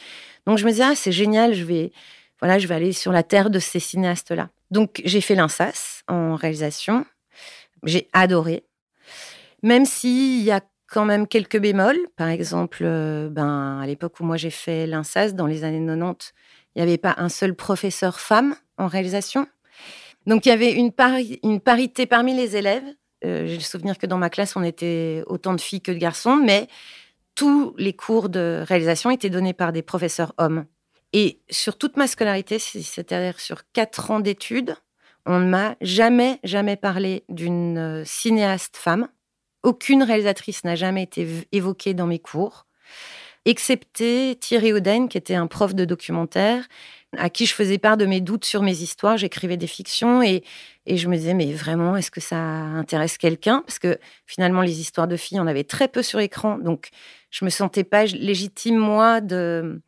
Donc 0.47 0.57
je 0.57 0.65
me 0.65 0.71
disais, 0.71 0.85
ah, 0.85 0.95
c'est 0.95 1.11
génial, 1.11 1.53
je 1.53 1.65
vais, 1.65 1.91
voilà, 2.39 2.60
je 2.60 2.67
vais 2.67 2.75
aller 2.75 2.94
sur 2.94 3.12
la 3.12 3.24
terre 3.24 3.50
de 3.50 3.60
ces 3.60 3.79
cinéastes-là. 3.79 4.50
Donc, 4.72 5.01
j'ai 5.06 5.22
fait 5.22 5.36
l'INSAS 5.36 6.03
en 6.08 6.36
réalisation. 6.36 7.06
J'ai 7.84 8.10
adoré. 8.13 8.63
Même 9.63 9.86
s'il 9.86 10.44
y 10.44 10.51
a 10.51 10.62
quand 10.88 11.06
même 11.06 11.27
quelques 11.27 11.60
bémols. 11.60 12.00
Par 12.15 12.29
exemple, 12.29 12.79
euh, 12.82 13.29
ben, 13.29 13.79
à 13.82 13.86
l'époque 13.86 14.20
où 14.20 14.24
moi 14.24 14.38
j'ai 14.38 14.50
fait 14.50 14.88
l'INSAS, 14.88 15.34
dans 15.34 15.46
les 15.46 15.63
années 15.63 15.86
90, 15.86 16.34
il 16.75 16.79
n'y 16.79 16.84
avait 16.84 16.98
pas 16.98 17.15
un 17.17 17.29
seul 17.29 17.56
professeur 17.56 18.20
femme 18.20 18.56
en 18.77 18.88
réalisation. 18.88 19.48
Donc, 20.25 20.46
il 20.46 20.50
y 20.50 20.51
avait 20.51 20.74
une, 20.74 20.91
une 21.44 21.60
parité 21.62 22.06
parmi 22.06 22.36
les 22.36 22.56
élèves. 22.56 22.84
Euh, 23.25 23.48
j'ai 23.48 23.56
le 23.56 23.62
souvenir 23.62 23.98
que 23.98 24.06
dans 24.06 24.17
ma 24.17 24.29
classe, 24.29 24.56
on 24.56 24.63
était 24.63 25.24
autant 25.27 25.53
de 25.53 25.62
filles 25.62 25.82
que 25.82 25.91
de 25.91 25.98
garçons, 25.98 26.36
mais 26.36 26.67
tous 27.36 27.74
les 27.77 27.94
cours 27.94 28.29
de 28.29 28.63
réalisation 28.67 29.10
étaient 29.10 29.29
donnés 29.29 29.53
par 29.53 29.72
des 29.72 29.82
professeurs 29.82 30.34
hommes. 30.38 30.65
Et 31.13 31.41
sur 31.49 31.77
toute 31.77 31.97
ma 31.97 32.07
scolarité, 32.07 32.59
c'est-à-dire 32.59 33.39
sur 33.39 33.63
quatre 33.71 34.11
ans 34.11 34.19
d'études, 34.19 34.75
on 35.25 35.39
ne 35.39 35.45
m'a 35.45 35.75
jamais, 35.81 36.39
jamais 36.43 36.75
parlé 36.75 37.23
d'une 37.29 37.77
euh, 37.77 38.03
cinéaste 38.05 38.77
femme. 38.77 39.09
Aucune 39.63 40.03
réalisatrice 40.03 40.63
n'a 40.63 40.75
jamais 40.75 41.03
été 41.03 41.27
évoquée 41.51 41.93
dans 41.93 42.07
mes 42.07 42.19
cours, 42.19 42.65
excepté 43.45 44.37
Thierry 44.39 44.71
Oden, 44.73 45.09
qui 45.09 45.17
était 45.17 45.35
un 45.35 45.47
prof 45.47 45.75
de 45.75 45.83
documentaire, 45.83 46.65
à 47.17 47.29
qui 47.29 47.45
je 47.45 47.53
faisais 47.53 47.77
part 47.77 47.97
de 47.97 48.05
mes 48.05 48.21
doutes 48.21 48.45
sur 48.45 48.61
mes 48.61 48.81
histoires. 48.81 49.17
J'écrivais 49.17 49.57
des 49.57 49.67
fictions 49.67 50.21
et, 50.21 50.43
je 50.85 51.07
me 51.09 51.17
disais, 51.17 51.33
mais 51.33 51.51
vraiment, 51.53 51.97
est-ce 51.97 52.11
que 52.11 52.21
ça 52.21 52.37
intéresse 52.37 53.17
quelqu'un? 53.17 53.63
Parce 53.65 53.79
que 53.79 53.97
finalement, 54.25 54.61
les 54.61 54.79
histoires 54.79 55.07
de 55.07 55.17
filles, 55.17 55.39
on 55.39 55.47
avait 55.47 55.63
très 55.63 55.87
peu 55.87 56.03
sur 56.03 56.19
écran. 56.19 56.57
Donc, 56.57 56.89
je 57.31 57.43
me 57.43 57.49
sentais 57.49 57.83
pas 57.83 58.05
légitime, 58.05 58.77
moi, 58.77 59.19
de, 59.19 59.81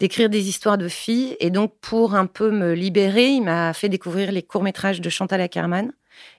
d'écrire 0.00 0.30
des 0.30 0.48
histoires 0.48 0.78
de 0.78 0.88
filles. 0.88 1.36
Et 1.38 1.50
donc, 1.50 1.74
pour 1.80 2.14
un 2.14 2.26
peu 2.26 2.50
me 2.50 2.72
libérer, 2.72 3.28
il 3.28 3.42
m'a 3.42 3.72
fait 3.72 3.88
découvrir 3.88 4.32
les 4.32 4.42
courts-métrages 4.42 5.00
de 5.00 5.10
Chantal 5.10 5.40
Ackerman. 5.40 5.92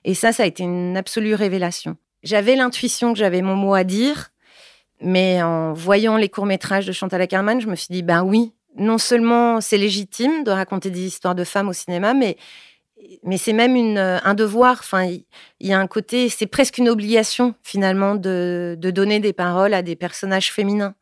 Et 0.04 0.14
ça, 0.14 0.32
ça 0.32 0.42
a 0.42 0.46
été 0.46 0.64
une 0.64 0.96
absolue 0.96 1.34
révélation. 1.34 1.96
J'avais 2.22 2.56
l'intuition 2.56 3.12
que 3.12 3.18
j'avais 3.18 3.40
mon 3.40 3.56
mot 3.56 3.74
à 3.74 3.84
dire, 3.84 4.30
mais 5.00 5.42
en 5.42 5.72
voyant 5.72 6.16
les 6.16 6.28
courts-métrages 6.28 6.86
de 6.86 6.92
Chantal 6.92 7.20
Ackerman, 7.22 7.60
je 7.60 7.68
me 7.68 7.76
suis 7.76 7.88
dit, 7.90 8.02
ben 8.02 8.22
oui, 8.22 8.52
non 8.76 8.98
seulement 8.98 9.60
c'est 9.60 9.78
légitime 9.78 10.44
de 10.44 10.50
raconter 10.50 10.90
des 10.90 11.04
histoires 11.06 11.34
de 11.34 11.44
femmes 11.44 11.68
au 11.68 11.72
cinéma, 11.72 12.14
mais 12.14 12.36
mais 13.24 13.36
c'est 13.36 13.52
même 13.52 13.74
une, 13.74 13.98
un 13.98 14.34
devoir. 14.34 14.76
Enfin, 14.78 15.04
il 15.06 15.66
y 15.66 15.72
a 15.72 15.78
un 15.80 15.88
côté, 15.88 16.28
c'est 16.28 16.46
presque 16.46 16.78
une 16.78 16.88
obligation 16.88 17.56
finalement 17.64 18.14
de, 18.14 18.76
de 18.78 18.90
donner 18.92 19.18
des 19.18 19.32
paroles 19.32 19.74
à 19.74 19.82
des 19.82 19.96
personnages 19.96 20.52
féminins. 20.52 20.94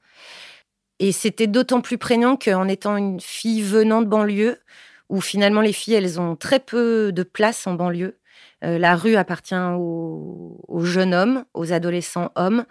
Et 1.00 1.12
c'était 1.12 1.46
d'autant 1.46 1.80
plus 1.80 1.96
prégnant 1.96 2.36
qu'en 2.36 2.68
étant 2.68 2.96
une 2.98 3.20
fille 3.20 3.62
venant 3.62 4.02
de 4.02 4.06
banlieue, 4.06 4.60
où 5.08 5.20
finalement 5.22 5.62
les 5.62 5.72
filles, 5.72 5.94
elles 5.94 6.20
ont 6.20 6.36
très 6.36 6.60
peu 6.60 7.10
de 7.10 7.22
place 7.22 7.66
en 7.66 7.72
banlieue. 7.72 8.18
Euh, 8.64 8.78
la 8.78 8.94
rue 8.96 9.16
appartient 9.16 9.54
aux, 9.54 10.80
jeunes 10.84 11.14
hommes, 11.14 11.44
aux 11.54 11.72
adolescents 11.72 12.30
hommes, 12.36 12.66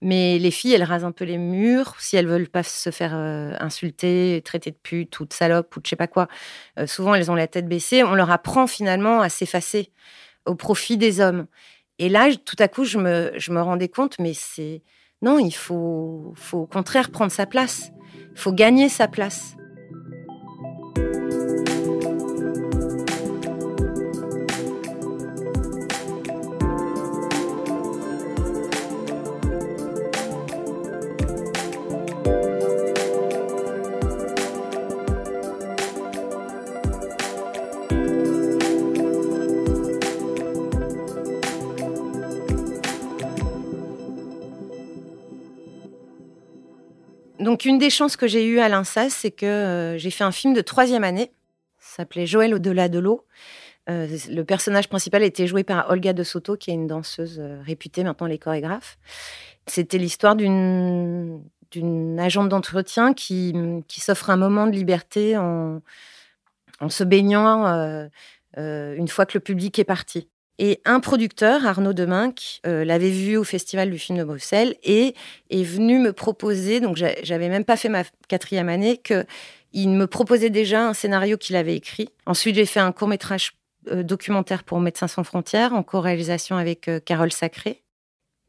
mais 0.00 0.38
les 0.38 0.50
filles, 0.50 0.72
elles 0.72 0.82
rasent 0.82 1.04
un 1.04 1.12
peu 1.12 1.26
les 1.26 1.36
murs 1.36 1.96
si 1.98 2.16
elles 2.16 2.26
veulent 2.26 2.48
pas 2.48 2.62
se 2.62 2.90
faire 2.90 3.14
euh, 3.14 3.54
insulter, 3.60 4.40
traiter 4.44 4.70
de 4.70 4.76
pute 4.82 5.20
ou 5.20 5.26
de 5.26 5.32
salope 5.34 5.76
ou 5.76 5.80
de 5.80 5.86
je 5.86 5.90
sais 5.90 5.96
pas 5.96 6.06
quoi. 6.06 6.28
Euh, 6.78 6.86
souvent, 6.86 7.14
elles 7.14 7.30
ont 7.30 7.34
la 7.34 7.48
tête 7.48 7.68
baissée. 7.68 8.02
On 8.02 8.14
leur 8.14 8.30
apprend 8.30 8.66
finalement 8.66 9.20
à 9.20 9.28
s'effacer 9.28 9.92
au 10.46 10.54
profit 10.54 10.96
des 10.96 11.20
hommes. 11.20 11.46
Et 11.98 12.08
là, 12.08 12.28
tout 12.34 12.56
à 12.58 12.68
coup, 12.68 12.84
je 12.84 12.98
me, 12.98 13.32
je 13.36 13.52
me 13.52 13.60
rendais 13.60 13.88
compte, 13.88 14.18
mais 14.18 14.32
c'est 14.34 14.82
non, 15.24 15.38
il 15.38 15.54
faut, 15.54 16.34
au 16.52 16.66
contraire 16.66 17.10
prendre 17.10 17.32
sa 17.32 17.46
place. 17.46 17.90
Il 18.34 18.38
faut 18.38 18.52
gagner 18.52 18.90
sa 18.90 19.08
place. 19.08 19.56
Donc, 47.54 47.66
une 47.66 47.78
des 47.78 47.88
chances 47.88 48.16
que 48.16 48.26
j'ai 48.26 48.44
eues 48.44 48.58
à 48.58 48.68
l'INSAS, 48.68 49.10
c'est 49.10 49.30
que 49.30 49.46
euh, 49.46 49.96
j'ai 49.96 50.10
fait 50.10 50.24
un 50.24 50.32
film 50.32 50.54
de 50.54 50.60
troisième 50.60 51.04
année. 51.04 51.30
S'appelait 51.78 52.26
Joël 52.26 52.52
au-delà 52.52 52.88
de 52.88 52.98
l'eau. 52.98 53.24
Euh, 53.88 54.08
le 54.28 54.42
personnage 54.42 54.88
principal 54.88 55.22
était 55.22 55.46
joué 55.46 55.62
par 55.62 55.88
Olga 55.88 56.12
de 56.12 56.24
Soto, 56.24 56.56
qui 56.56 56.72
est 56.72 56.74
une 56.74 56.88
danseuse 56.88 57.38
euh, 57.38 57.62
réputée, 57.62 58.02
maintenant 58.02 58.26
les 58.26 58.38
chorégraphes. 58.38 58.98
C'était 59.68 59.98
l'histoire 59.98 60.34
d'une 60.34 61.44
d'une 61.70 62.18
agente 62.18 62.48
d'entretien 62.48 63.14
qui, 63.14 63.54
qui 63.86 64.00
s'offre 64.00 64.30
un 64.30 64.36
moment 64.36 64.66
de 64.66 64.72
liberté 64.72 65.36
en, 65.36 65.80
en 66.80 66.88
se 66.88 67.04
baignant 67.04 68.08
une 68.56 69.08
fois 69.08 69.26
que 69.26 69.38
le 69.38 69.40
public 69.40 69.78
est 69.78 69.84
parti. 69.84 70.28
Et 70.58 70.80
un 70.84 71.00
producteur, 71.00 71.66
Arnaud 71.66 71.92
Deminck, 71.92 72.60
euh, 72.66 72.84
l'avait 72.84 73.10
vu 73.10 73.36
au 73.36 73.44
Festival 73.44 73.90
du 73.90 73.98
film 73.98 74.18
de 74.18 74.24
Bruxelles 74.24 74.76
et 74.84 75.14
est 75.50 75.64
venu 75.64 75.98
me 75.98 76.12
proposer, 76.12 76.80
donc 76.80 76.96
j'avais 76.96 77.48
même 77.48 77.64
pas 77.64 77.76
fait 77.76 77.88
ma 77.88 78.04
quatrième 78.28 78.68
année, 78.68 78.98
qu'il 78.98 79.90
me 79.90 80.06
proposait 80.06 80.50
déjà 80.50 80.86
un 80.86 80.94
scénario 80.94 81.36
qu'il 81.36 81.56
avait 81.56 81.74
écrit. 81.74 82.08
Ensuite, 82.26 82.54
j'ai 82.54 82.66
fait 82.66 82.80
un 82.80 82.92
court-métrage 82.92 83.52
euh, 83.90 84.04
documentaire 84.04 84.62
pour 84.62 84.78
Médecins 84.78 85.08
sans 85.08 85.24
frontières, 85.24 85.74
en 85.74 85.82
co-réalisation 85.82 86.56
avec 86.56 86.88
euh, 86.88 87.00
Carole 87.00 87.32
Sacré. 87.32 87.82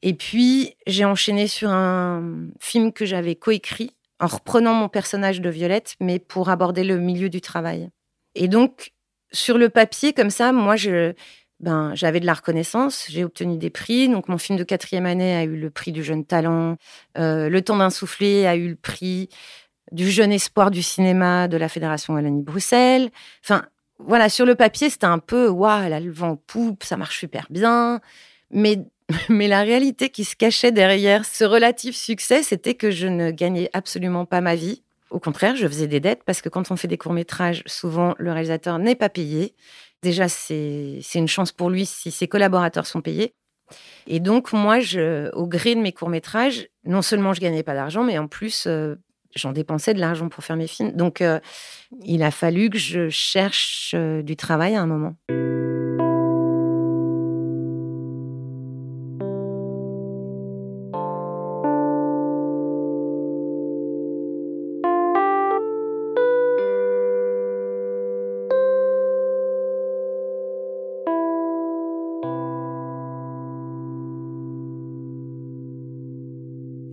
Et 0.03 0.13
puis, 0.13 0.75
j'ai 0.85 1.05
enchaîné 1.05 1.47
sur 1.47 1.71
un 1.71 2.49
film 2.59 2.93
que 2.93 3.05
j'avais 3.05 3.35
coécrit, 3.35 3.95
en 4.19 4.27
reprenant 4.27 4.75
mon 4.75 4.89
personnage 4.89 5.41
de 5.41 5.49
Violette, 5.49 5.95
mais 5.99 6.19
pour 6.19 6.49
aborder 6.49 6.83
le 6.83 6.99
milieu 6.99 7.29
du 7.29 7.41
travail. 7.41 7.89
Et 8.35 8.47
donc, 8.47 8.91
sur 9.31 9.57
le 9.57 9.69
papier, 9.69 10.13
comme 10.13 10.29
ça, 10.29 10.51
moi, 10.51 10.75
je 10.75 11.13
ben, 11.59 11.95
j'avais 11.95 12.19
de 12.19 12.25
la 12.25 12.33
reconnaissance, 12.33 13.05
j'ai 13.09 13.23
obtenu 13.23 13.57
des 13.57 13.69
prix. 13.69 14.09
Donc, 14.09 14.27
mon 14.27 14.37
film 14.37 14.57
de 14.57 14.63
quatrième 14.63 15.05
année 15.05 15.35
a 15.35 15.43
eu 15.43 15.55
le 15.55 15.69
prix 15.69 15.91
du 15.91 16.03
jeune 16.03 16.25
talent. 16.25 16.77
Euh, 17.17 17.49
le 17.49 17.61
temps 17.61 17.77
d'un 17.77 17.89
souffler 17.89 18.45
a 18.45 18.55
eu 18.55 18.69
le 18.69 18.75
prix 18.75 19.29
du 19.91 20.09
jeune 20.09 20.31
espoir 20.31 20.71
du 20.71 20.83
cinéma 20.83 21.47
de 21.47 21.57
la 21.57 21.69
Fédération 21.69 22.13
Wallonie-Bruxelles. 22.13 23.09
Enfin, 23.43 23.65
voilà, 23.99 24.29
sur 24.29 24.45
le 24.45 24.55
papier, 24.55 24.89
c'était 24.89 25.05
un 25.05 25.19
peu, 25.19 25.47
waouh, 25.47 25.83
elle 25.83 25.93
a 25.93 25.99
le 25.99 26.11
vent 26.11 26.35
poupe, 26.35 26.83
ça 26.83 26.97
marche 26.97 27.19
super 27.19 27.47
bien. 27.49 28.01
Mais, 28.51 28.79
mais 29.29 29.47
la 29.47 29.61
réalité 29.61 30.09
qui 30.09 30.25
se 30.25 30.35
cachait 30.35 30.71
derrière 30.71 31.25
ce 31.25 31.45
relatif 31.45 31.95
succès, 31.95 32.43
c'était 32.43 32.73
que 32.73 32.91
je 32.91 33.07
ne 33.07 33.31
gagnais 33.31 33.69
absolument 33.73 34.25
pas 34.25 34.41
ma 34.41 34.55
vie. 34.55 34.81
Au 35.11 35.19
contraire, 35.19 35.55
je 35.55 35.67
faisais 35.67 35.87
des 35.87 35.99
dettes 35.99 36.23
parce 36.25 36.41
que 36.41 36.49
quand 36.49 36.71
on 36.71 36.75
fait 36.75 36.87
des 36.87 36.97
courts-métrages, 36.97 37.63
souvent 37.67 38.15
le 38.17 38.31
réalisateur 38.31 38.79
n'est 38.79 38.95
pas 38.95 39.07
payé. 39.07 39.55
Déjà, 40.01 40.29
c'est 40.29 41.01
une 41.15 41.27
chance 41.27 41.51
pour 41.51 41.69
lui 41.69 41.85
si 41.85 42.11
ses 42.11 42.27
collaborateurs 42.27 42.85
sont 42.85 43.01
payés. 43.01 43.33
Et 44.07 44.19
donc, 44.19 44.53
moi, 44.53 44.79
je, 44.79 45.31
au 45.33 45.47
gré 45.47 45.75
de 45.75 45.81
mes 45.81 45.91
courts-métrages, 45.91 46.67
non 46.85 47.01
seulement 47.01 47.33
je 47.33 47.41
gagnais 47.41 47.63
pas 47.63 47.73
d'argent, 47.73 48.03
mais 48.03 48.17
en 48.17 48.27
plus, 48.27 48.67
euh, 48.67 48.95
j'en 49.35 49.51
dépensais 49.51 49.93
de 49.93 49.99
l'argent 49.99 50.29
pour 50.29 50.43
faire 50.43 50.55
mes 50.55 50.67
films. 50.67 50.91
Donc, 50.91 51.21
euh, 51.21 51.39
il 52.03 52.23
a 52.23 52.31
fallu 52.31 52.69
que 52.69 52.77
je 52.77 53.09
cherche 53.09 53.93
euh, 53.95 54.21
du 54.21 54.35
travail 54.35 54.75
à 54.75 54.81
un 54.81 54.87
moment. 54.87 55.15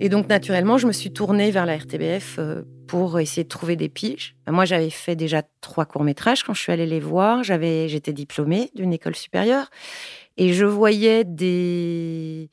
Et 0.04 0.08
donc, 0.08 0.28
naturellement, 0.28 0.78
je 0.78 0.88
me 0.88 0.92
suis 0.92 1.12
tournée 1.12 1.52
vers 1.52 1.64
la 1.64 1.76
RTBF 1.76 2.40
euh, 2.40 2.62
pour 2.88 3.20
essayer 3.20 3.44
de 3.44 3.48
trouver 3.48 3.76
des 3.76 3.88
piges. 3.88 4.34
Moi, 4.48 4.64
j'avais 4.64 4.90
fait 4.90 5.14
déjà 5.14 5.42
trois 5.60 5.84
courts-métrages 5.84 6.42
quand 6.42 6.54
je 6.54 6.60
suis 6.60 6.72
allée 6.72 6.86
les 6.86 6.98
voir. 6.98 7.44
J'avais, 7.44 7.88
j'étais 7.88 8.12
diplômée 8.12 8.72
d'une 8.74 8.92
école 8.92 9.14
supérieure 9.14 9.70
et 10.36 10.54
je 10.54 10.64
voyais 10.64 11.22
des, 11.22 12.50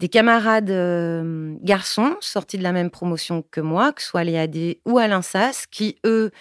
des 0.00 0.08
camarades 0.08 0.72
euh, 0.72 1.54
garçons 1.62 2.16
sortis 2.18 2.58
de 2.58 2.64
la 2.64 2.72
même 2.72 2.90
promotion 2.90 3.44
que 3.48 3.60
moi, 3.60 3.92
que 3.92 4.02
ce 4.02 4.08
soit 4.08 4.22
à 4.22 4.24
l'EAD 4.24 4.78
ou 4.84 4.98
à 4.98 5.06
l'INSAS, 5.06 5.66
qui, 5.70 5.94
eux, 6.04 6.32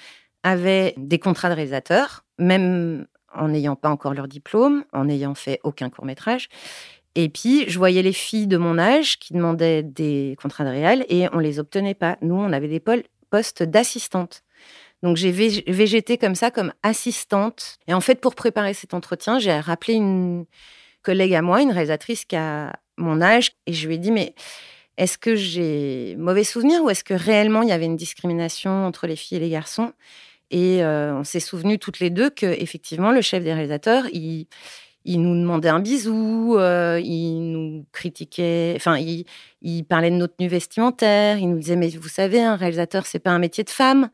avaient 0.42 0.96
des 0.98 1.20
contrats 1.20 1.50
de 1.50 1.54
réalisateur, 1.54 2.26
même 2.40 3.06
en 3.36 3.50
n'ayant 3.50 3.76
pas 3.76 3.90
encore 3.90 4.16
leur 4.16 4.28
diplôme, 4.28 4.84
en 4.94 5.06
n'ayant 5.06 5.36
fait 5.36 5.60
aucun 5.64 5.92
court-métrage. 5.92 6.50
Et 7.22 7.28
puis, 7.28 7.70
je 7.70 7.78
voyais 7.78 8.02
les 8.02 8.14
filles 8.14 8.48
de 8.48 8.56
mon 8.56 8.80
âge 8.80 9.20
qui 9.20 9.34
demandaient 9.34 9.84
des 9.84 10.38
contrats 10.42 10.64
de 10.64 10.70
réel 10.70 11.06
et 11.10 11.28
on 11.34 11.40
les 11.40 11.60
obtenait 11.60 11.94
pas. 11.94 12.18
Nous, 12.22 12.34
on 12.34 12.54
avait 12.54 12.70
des 12.70 12.82
postes 13.30 13.62
d'assistante. 13.62 14.44
Donc, 15.04 15.18
j'ai 15.18 15.32
végété 15.32 16.18
comme 16.18 16.36
ça, 16.36 16.50
comme 16.50 16.72
assistante. 16.82 17.78
Et 17.90 17.94
en 17.94 18.00
fait, 18.00 18.22
pour 18.22 18.36
préparer 18.36 18.74
cet 18.74 18.94
entretien, 18.94 19.38
j'ai 19.38 19.52
rappelé 19.52 19.96
une 19.96 20.46
collègue 21.02 21.34
à 21.34 21.42
moi, 21.42 21.62
une 21.62 21.74
réalisatrice 21.74 22.24
qui 22.24 22.38
a 22.38 22.72
mon 22.96 23.20
âge, 23.22 23.52
et 23.66 23.74
je 23.74 23.86
lui 23.86 23.96
ai 23.96 23.98
dit, 23.98 24.12
mais 24.12 24.34
est-ce 24.96 25.18
que 25.18 25.36
j'ai 25.36 26.16
mauvais 26.18 26.46
souvenir 26.46 26.82
ou 26.86 26.90
est-ce 26.90 27.04
que 27.04 27.14
réellement 27.14 27.64
il 27.64 27.68
y 27.68 27.74
avait 27.74 27.86
une 27.86 27.98
discrimination 27.98 28.86
entre 28.86 29.08
les 29.08 29.18
filles 29.18 29.40
et 29.40 29.42
les 29.42 29.50
garçons? 29.50 29.92
Et 30.52 30.86
euh, 30.86 31.14
on 31.16 31.26
s'est 31.26 31.42
souvenu 31.42 31.80
toutes 31.80 32.00
les 32.00 32.12
deux 32.12 32.30
que 32.30 32.46
effectivement 32.46 33.12
le 33.12 33.22
chef 33.22 33.44
des 33.44 33.54
réalisateurs, 33.54 34.06
il, 34.14 34.48
il 35.06 35.22
nous 35.22 35.40
demandait 35.40 35.70
un 35.70 35.80
bisou, 35.80 36.56
euh, 36.58 37.00
il 37.04 37.52
nous 37.52 37.86
critiquait, 37.92 38.74
enfin, 38.76 38.98
il, 38.98 39.86
parlait 39.86 40.12
de 40.12 40.16
nos 40.16 40.28
tenues 40.28 40.50
vestimentaires, 40.50 41.38
il 41.38 41.50
nous 41.50 41.58
disait, 41.58 41.78
mais 41.78 41.90
vous 41.90 42.10
savez, 42.10 42.42
un 42.42 42.56
réalisateur, 42.56 43.06
c'est 43.06 43.20
pas 43.20 43.32
un 43.32 43.40
métier 43.40 43.64
de 43.64 43.70
femme. 43.70 44.10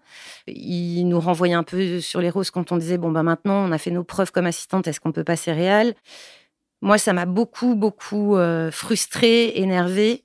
Il 0.47 1.05
nous 1.05 1.19
renvoyait 1.19 1.55
un 1.55 1.63
peu 1.63 1.99
sur 2.01 2.21
les 2.21 2.29
roses 2.29 2.51
quand 2.51 2.71
on 2.71 2.77
disait, 2.77 2.97
bon, 2.97 3.11
ben 3.11 3.23
maintenant, 3.23 3.67
on 3.67 3.71
a 3.71 3.77
fait 3.77 3.91
nos 3.91 4.03
preuves 4.03 4.31
comme 4.31 4.45
assistante, 4.45 4.87
est-ce 4.87 4.99
qu'on 4.99 5.11
peut 5.11 5.23
passer 5.23 5.51
réel 5.51 5.95
Moi, 6.81 6.97
ça 6.97 7.13
m'a 7.13 7.25
beaucoup, 7.25 7.75
beaucoup 7.75 8.37
euh, 8.37 8.71
frustrée, 8.71 9.57
énervée. 9.59 10.23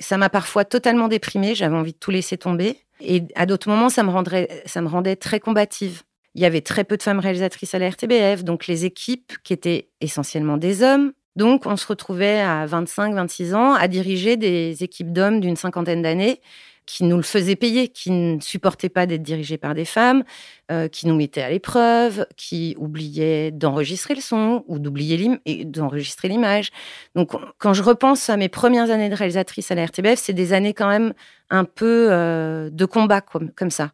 Ça 0.00 0.16
m'a 0.18 0.28
parfois 0.28 0.64
totalement 0.64 1.06
déprimée, 1.06 1.54
j'avais 1.54 1.76
envie 1.76 1.92
de 1.92 1.98
tout 1.98 2.10
laisser 2.10 2.36
tomber. 2.36 2.78
Et 3.00 3.24
à 3.36 3.46
d'autres 3.46 3.68
moments, 3.68 3.88
ça 3.88 4.02
me, 4.02 4.10
rendrait, 4.10 4.62
ça 4.66 4.80
me 4.80 4.88
rendait 4.88 5.16
très 5.16 5.38
combative. 5.40 6.02
Il 6.34 6.42
y 6.42 6.44
avait 6.44 6.60
très 6.60 6.84
peu 6.84 6.96
de 6.96 7.02
femmes 7.02 7.18
réalisatrices 7.18 7.74
à 7.74 7.78
la 7.78 7.90
RTBF, 7.90 8.44
donc 8.44 8.66
les 8.66 8.84
équipes 8.84 9.32
qui 9.44 9.52
étaient 9.52 9.90
essentiellement 10.00 10.56
des 10.56 10.82
hommes. 10.82 11.12
Donc 11.36 11.66
on 11.66 11.76
se 11.76 11.86
retrouvait 11.86 12.40
à 12.40 12.66
25-26 12.66 13.54
ans 13.54 13.74
à 13.74 13.88
diriger 13.88 14.36
des 14.36 14.82
équipes 14.82 15.12
d'hommes 15.12 15.40
d'une 15.40 15.56
cinquantaine 15.56 16.02
d'années 16.02 16.40
qui 16.86 17.04
nous 17.04 17.16
le 17.16 17.22
faisaient 17.22 17.56
payer, 17.56 17.88
qui 17.88 18.10
ne 18.10 18.40
supportaient 18.40 18.88
pas 18.88 19.06
d'être 19.06 19.22
dirigés 19.22 19.58
par 19.58 19.74
des 19.74 19.84
femmes, 19.84 20.24
euh, 20.70 20.88
qui 20.88 21.06
nous 21.06 21.14
mettaient 21.14 21.42
à 21.42 21.50
l'épreuve, 21.50 22.26
qui 22.36 22.74
oubliaient 22.78 23.50
d'enregistrer 23.50 24.14
le 24.14 24.20
son 24.20 24.64
ou 24.66 24.78
d'oublier 24.78 25.38
d'enregistrer 25.64 26.28
l'image. 26.28 26.70
Donc, 27.14 27.32
quand 27.58 27.72
je 27.72 27.82
repense 27.82 28.28
à 28.30 28.36
mes 28.36 28.48
premières 28.48 28.90
années 28.90 29.08
de 29.08 29.14
réalisatrice 29.14 29.70
à 29.70 29.74
la 29.74 29.86
RTBF, 29.86 30.18
c'est 30.18 30.32
des 30.32 30.52
années 30.52 30.74
quand 30.74 30.88
même 30.88 31.14
un 31.50 31.64
peu 31.64 32.08
euh, 32.10 32.70
de 32.70 32.84
combat 32.84 33.20
comme, 33.20 33.50
comme 33.52 33.70
ça. 33.70 33.92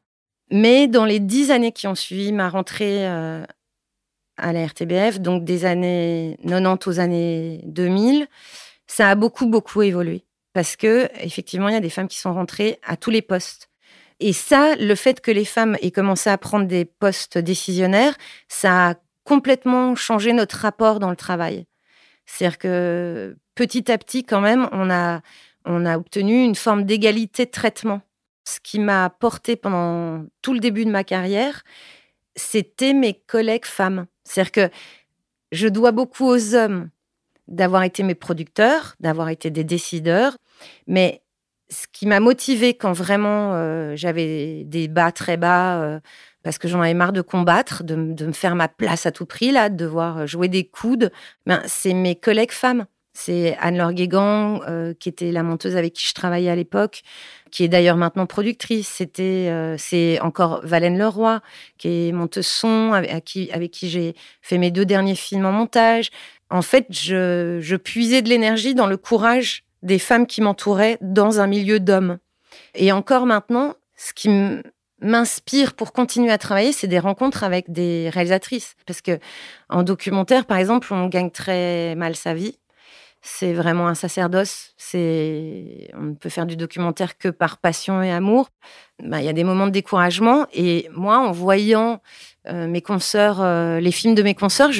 Mais 0.50 0.88
dans 0.88 1.04
les 1.04 1.20
dix 1.20 1.50
années 1.50 1.72
qui 1.72 1.86
ont 1.86 1.94
suivi 1.94 2.32
ma 2.32 2.48
rentrée 2.48 3.06
euh, 3.06 3.44
à 4.36 4.52
la 4.52 4.66
RTBF, 4.66 5.20
donc 5.20 5.44
des 5.44 5.64
années 5.64 6.38
90 6.46 6.86
aux 6.88 7.00
années 7.00 7.60
2000, 7.66 8.26
ça 8.86 9.10
a 9.10 9.14
beaucoup, 9.14 9.46
beaucoup 9.46 9.82
évolué. 9.82 10.24
Parce 10.54 10.76
que, 10.76 11.08
effectivement, 11.20 11.68
il 11.68 11.74
y 11.74 11.76
a 11.76 11.80
des 11.80 11.90
femmes 11.90 12.08
qui 12.08 12.18
sont 12.18 12.32
rentrées 12.32 12.80
à 12.84 12.96
tous 12.96 13.10
les 13.10 13.22
postes. 13.22 13.68
Et 14.20 14.32
ça, 14.32 14.74
le 14.76 14.94
fait 14.94 15.20
que 15.20 15.30
les 15.30 15.44
femmes 15.44 15.76
aient 15.80 15.90
commencé 15.90 16.30
à 16.30 16.38
prendre 16.38 16.66
des 16.66 16.84
postes 16.84 17.38
décisionnaires, 17.38 18.16
ça 18.48 18.90
a 18.90 18.94
complètement 19.24 19.94
changé 19.94 20.32
notre 20.32 20.56
rapport 20.56 20.98
dans 20.98 21.10
le 21.10 21.16
travail. 21.16 21.66
C'est-à-dire 22.26 22.58
que 22.58 23.36
petit 23.54 23.90
à 23.92 23.98
petit, 23.98 24.24
quand 24.24 24.40
même, 24.40 24.68
on 24.72 24.90
a, 24.90 25.20
on 25.64 25.86
a 25.86 25.96
obtenu 25.96 26.42
une 26.42 26.54
forme 26.54 26.84
d'égalité 26.84 27.44
de 27.44 27.50
traitement. 27.50 28.00
Ce 28.48 28.60
qui 28.60 28.78
m'a 28.78 29.10
porté 29.10 29.56
pendant 29.56 30.24
tout 30.40 30.54
le 30.54 30.58
début 30.58 30.86
de 30.86 30.90
ma 30.90 31.04
carrière, 31.04 31.64
c'était 32.34 32.94
mes 32.94 33.12
collègues 33.12 33.66
femmes. 33.66 34.06
C'est-à-dire 34.24 34.52
que 34.52 34.70
je 35.52 35.68
dois 35.68 35.92
beaucoup 35.92 36.24
aux 36.24 36.54
hommes 36.54 36.88
d'avoir 37.46 37.82
été 37.82 38.02
mes 38.02 38.14
producteurs, 38.14 38.94
d'avoir 39.00 39.28
été 39.28 39.50
des 39.50 39.64
décideurs, 39.64 40.38
mais 40.86 41.22
ce 41.68 41.86
qui 41.92 42.06
m'a 42.06 42.20
motivée 42.20 42.72
quand 42.72 42.92
vraiment 42.94 43.52
euh, 43.54 43.92
j'avais 43.96 44.64
des 44.64 44.88
bas 44.88 45.12
très 45.12 45.36
bas, 45.36 45.82
euh, 45.82 46.00
parce 46.42 46.56
que 46.56 46.68
j'en 46.68 46.80
avais 46.80 46.94
marre 46.94 47.12
de 47.12 47.20
combattre, 47.20 47.84
de, 47.84 47.96
me 47.96 48.32
faire 48.32 48.54
ma 48.54 48.68
place 48.68 49.04
à 49.04 49.12
tout 49.12 49.26
prix, 49.26 49.52
là, 49.52 49.68
de 49.68 49.76
devoir 49.76 50.26
jouer 50.26 50.48
des 50.48 50.66
coudes, 50.66 51.12
ben, 51.44 51.60
c'est 51.66 51.92
mes 51.92 52.16
collègues 52.16 52.52
femmes. 52.52 52.86
C'est 53.20 53.56
Anne-Laure 53.58 53.94
Guégan, 53.94 54.60
euh, 54.68 54.94
qui 54.94 55.08
était 55.08 55.32
la 55.32 55.42
monteuse 55.42 55.74
avec 55.74 55.92
qui 55.92 56.06
je 56.06 56.14
travaillais 56.14 56.50
à 56.50 56.54
l'époque, 56.54 57.02
qui 57.50 57.64
est 57.64 57.68
d'ailleurs 57.68 57.96
maintenant 57.96 58.26
productrice. 58.26 58.86
C'était, 58.86 59.52
c'est 59.76 60.20
encore 60.20 60.60
Valène 60.62 60.96
Leroy, 60.96 61.40
qui 61.78 61.88
est 61.88 62.12
monteuse 62.12 62.46
son, 62.46 62.92
avec, 62.92 63.24
qui, 63.24 63.50
avec 63.50 63.72
qui 63.72 63.88
j'ai 63.88 64.14
fait 64.40 64.56
mes 64.56 64.70
deux 64.70 64.84
derniers 64.84 65.16
films 65.16 65.46
en 65.46 65.52
montage. 65.52 66.10
En 66.48 66.62
fait, 66.62 66.86
je, 66.90 67.58
je 67.60 67.74
puisais 67.74 68.22
de 68.22 68.28
l'énergie 68.28 68.76
dans 68.76 68.86
le 68.86 68.96
courage 68.96 69.64
des 69.82 69.98
femmes 69.98 70.26
qui 70.26 70.40
m'entouraient 70.40 70.98
dans 71.00 71.40
un 71.40 71.48
milieu 71.48 71.80
d'hommes. 71.80 72.18
Et 72.76 72.92
encore 72.92 73.26
maintenant, 73.26 73.74
ce 73.96 74.12
qui 74.12 74.30
m'inspire 75.00 75.74
pour 75.74 75.92
continuer 75.92 76.30
à 76.30 76.38
travailler, 76.38 76.72
c'est 76.72 76.86
des 76.86 77.00
rencontres 77.00 77.42
avec 77.42 77.72
des 77.72 78.10
réalisatrices. 78.10 78.76
Parce 78.86 79.00
que 79.00 79.18
en 79.68 79.82
documentaire, 79.82 80.46
par 80.46 80.58
exemple, 80.58 80.94
on 80.94 81.08
gagne 81.08 81.30
très 81.30 81.96
mal 81.96 82.14
sa 82.14 82.32
vie. 82.34 82.58
C'est 83.30 83.52
vraiment 83.52 83.86
un 83.88 83.94
sacerdoce. 83.94 84.72
C'est, 84.78 85.90
on 85.94 86.02
ne 86.02 86.14
peut 86.14 86.30
faire 86.30 86.46
du 86.46 86.56
documentaire 86.56 87.18
que 87.18 87.28
par 87.28 87.58
passion 87.58 88.02
et 88.02 88.10
amour. 88.10 88.48
Ben, 89.02 89.18
il 89.18 89.24
y 89.26 89.28
a 89.28 89.32
des 89.32 89.44
moments 89.44 89.66
de 89.66 89.72
découragement. 89.72 90.46
Et 90.52 90.88
moi, 90.94 91.18
en 91.18 91.30
voyant 91.30 92.00
euh, 92.48 92.66
mes 92.66 92.80
consoeurs, 92.80 93.40
euh, 93.40 93.80
les 93.80 93.92
films 93.92 94.14
de 94.14 94.22
mes 94.22 94.34
consoeurs, 94.34 94.70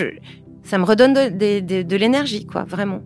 ça 0.65 0.79
me 0.79 0.85
redonne 0.85 1.13
de 1.13 1.97
l'énergie, 1.97 2.47
quoi, 2.47 2.65
vraiment. 2.65 3.03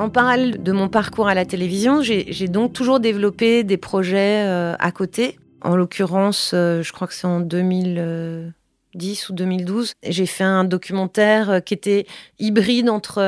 En 0.00 0.08
parallèle 0.08 0.62
de 0.62 0.72
mon 0.72 0.88
parcours 0.88 1.28
à 1.28 1.34
la 1.34 1.44
télévision, 1.44 2.00
j'ai 2.00 2.48
donc 2.48 2.72
toujours 2.72 3.00
développé 3.00 3.64
des 3.64 3.76
projets 3.76 4.46
euh, 4.46 4.74
à 4.78 4.92
côté. 4.92 5.38
En 5.60 5.76
l'occurrence, 5.76 6.52
euh, 6.54 6.82
je 6.82 6.90
crois 6.90 7.06
que 7.06 7.12
c'est 7.12 7.26
en 7.26 7.40
2010 7.40 9.28
ou 9.28 9.34
2012, 9.34 9.92
j'ai 10.02 10.24
fait 10.24 10.44
un 10.44 10.64
documentaire 10.64 11.50
euh, 11.50 11.60
qui 11.60 11.74
était 11.74 12.06
hybride 12.38 12.88
entre 12.88 13.20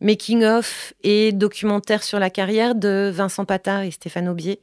making-of 0.00 0.94
et 1.02 1.32
documentaire 1.32 2.04
sur 2.04 2.18
la 2.18 2.30
carrière 2.30 2.74
de 2.74 3.12
Vincent 3.12 3.44
Patard 3.44 3.82
et 3.82 3.90
Stéphane 3.90 4.30
Aubier. 4.30 4.62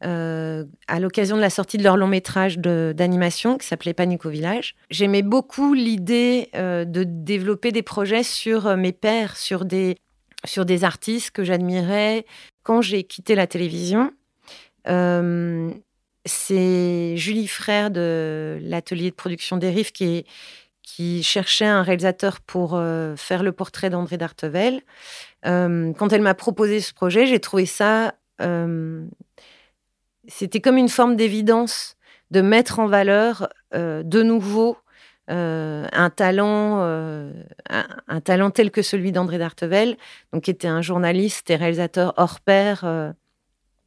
à 0.00 1.00
l'occasion 1.00 1.36
de 1.36 1.42
la 1.42 1.50
sortie 1.50 1.76
de 1.76 1.82
leur 1.82 1.98
long 1.98 2.08
métrage 2.08 2.58
d'animation 2.58 3.58
qui 3.58 3.66
s'appelait 3.66 3.92
Panique 3.92 4.24
au 4.24 4.30
village. 4.30 4.74
J'aimais 4.88 5.22
beaucoup 5.22 5.74
l'idée 5.74 6.48
de 6.54 7.04
développer 7.04 7.72
des 7.72 7.82
projets 7.82 8.22
sur 8.22 8.74
mes 8.78 8.92
pères, 8.92 9.36
sur 9.36 9.66
des 9.66 9.96
sur 10.44 10.64
des 10.64 10.84
artistes 10.84 11.30
que 11.30 11.44
j'admirais. 11.44 12.26
Quand 12.62 12.82
j'ai 12.82 13.04
quitté 13.04 13.34
la 13.34 13.46
télévision, 13.46 14.12
euh, 14.88 15.70
c'est 16.24 17.16
Julie 17.16 17.48
Frère 17.48 17.90
de 17.90 18.58
l'atelier 18.62 19.10
de 19.10 19.14
production 19.14 19.56
des 19.56 19.84
qui 20.82 21.22
cherchait 21.22 21.64
un 21.64 21.82
réalisateur 21.82 22.40
pour 22.40 22.74
euh, 22.74 23.16
faire 23.16 23.42
le 23.42 23.52
portrait 23.52 23.90
d'André 23.90 24.16
Dartevel. 24.16 24.82
Euh, 25.46 25.92
quand 25.94 26.12
elle 26.12 26.22
m'a 26.22 26.34
proposé 26.34 26.80
ce 26.80 26.92
projet, 26.92 27.26
j'ai 27.26 27.40
trouvé 27.40 27.66
ça... 27.66 28.14
C'était 30.26 30.62
comme 30.62 30.78
une 30.78 30.88
forme 30.88 31.16
d'évidence 31.16 31.96
de 32.30 32.40
mettre 32.40 32.78
en 32.78 32.86
valeur 32.86 33.48
de 33.72 34.22
nouveau 34.22 34.76
euh, 35.30 35.86
un 35.92 36.10
talent, 36.10 36.80
euh, 36.82 37.32
un, 37.70 38.20
talent 38.20 38.50
tel 38.50 38.70
que 38.70 38.82
celui 38.82 39.10
d'André 39.10 39.38
Dartevel, 39.38 39.96
qui 40.42 40.50
était 40.50 40.68
un 40.68 40.82
journaliste 40.82 41.48
et 41.50 41.56
réalisateur 41.56 42.12
hors 42.18 42.40
pair. 42.40 42.82
Euh, 42.84 43.10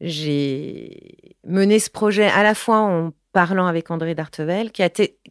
j'ai 0.02 1.36
mené 1.45 1.78
ce 1.80 1.91
projet 1.91 2.26
à 2.26 2.41
la 2.41 2.56
fois 2.56 2.80
en 2.80 3.12
parlant 3.34 3.67
avec 3.67 3.91
André 3.91 4.15
Dartevel, 4.15 4.71
qui, 4.71 4.84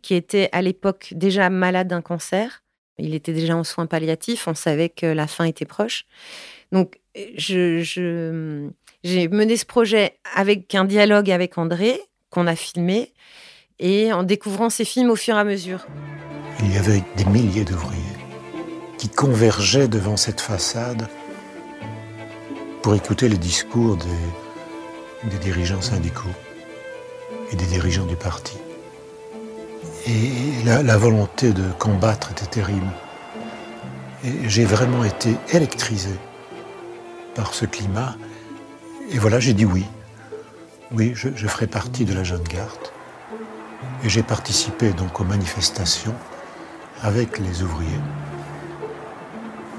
qui 0.02 0.14
était 0.14 0.48
à 0.52 0.62
l'époque 0.62 1.08
déjà 1.12 1.50
malade 1.50 1.88
d'un 1.88 2.02
cancer. 2.02 2.62
Il 2.98 3.14
était 3.14 3.32
déjà 3.32 3.56
en 3.56 3.64
soins 3.64 3.86
palliatifs, 3.86 4.46
on 4.46 4.54
savait 4.54 4.88
que 4.88 5.06
la 5.06 5.26
fin 5.26 5.44
était 5.44 5.66
proche. 5.66 6.04
Donc, 6.72 7.00
j'ai 7.36 7.82
mené 9.28 9.56
ce 9.56 9.66
projet 9.66 10.18
avec 10.34 10.74
un 10.74 10.84
dialogue 10.84 11.30
avec 11.30 11.58
André, 11.58 12.00
qu'on 12.30 12.46
a 12.46 12.56
filmé, 12.56 13.12
et 13.78 14.12
en 14.12 14.22
découvrant 14.22 14.70
ces 14.70 14.84
films 14.84 15.10
au 15.10 15.16
fur 15.16 15.36
et 15.36 15.40
à 15.40 15.44
mesure. 15.44 15.86
Il 16.60 16.74
y 16.74 16.78
avait 16.78 17.02
des 17.16 17.24
milliers 17.26 17.64
d'ouvriers 17.64 18.02
qui 18.98 19.08
convergeaient 19.08 19.88
devant 19.88 20.16
cette 20.16 20.40
façade 20.40 21.08
pour 22.82 22.94
écouter 22.94 23.28
les 23.28 23.36
discours 23.36 23.96
des, 23.96 25.38
dirigeants 25.38 25.82
syndicaux 25.82 26.30
et 27.52 27.56
des 27.56 27.66
dirigeants 27.66 28.06
du 28.06 28.16
parti. 28.16 28.56
Et 30.06 30.64
la, 30.64 30.82
la 30.82 30.96
volonté 30.96 31.52
de 31.52 31.64
combattre 31.78 32.30
était 32.30 32.46
terrible. 32.46 32.86
Et 34.24 34.48
j'ai 34.48 34.64
vraiment 34.64 35.04
été 35.04 35.34
électrisé 35.52 36.14
par 37.34 37.54
ce 37.54 37.66
climat. 37.66 38.16
Et 39.10 39.18
voilà, 39.18 39.40
j'ai 39.40 39.52
dit 39.52 39.64
oui. 39.64 39.84
Oui, 40.92 41.12
je, 41.14 41.28
je 41.34 41.46
ferai 41.48 41.66
partie 41.66 42.04
de 42.04 42.14
la 42.14 42.22
jeune 42.22 42.44
garde. 42.44 42.95
Et 44.04 44.08
j'ai 44.08 44.22
participé 44.22 44.90
donc 44.90 45.20
aux 45.20 45.24
manifestations 45.24 46.14
avec 47.02 47.38
les 47.38 47.62
ouvriers. 47.62 48.00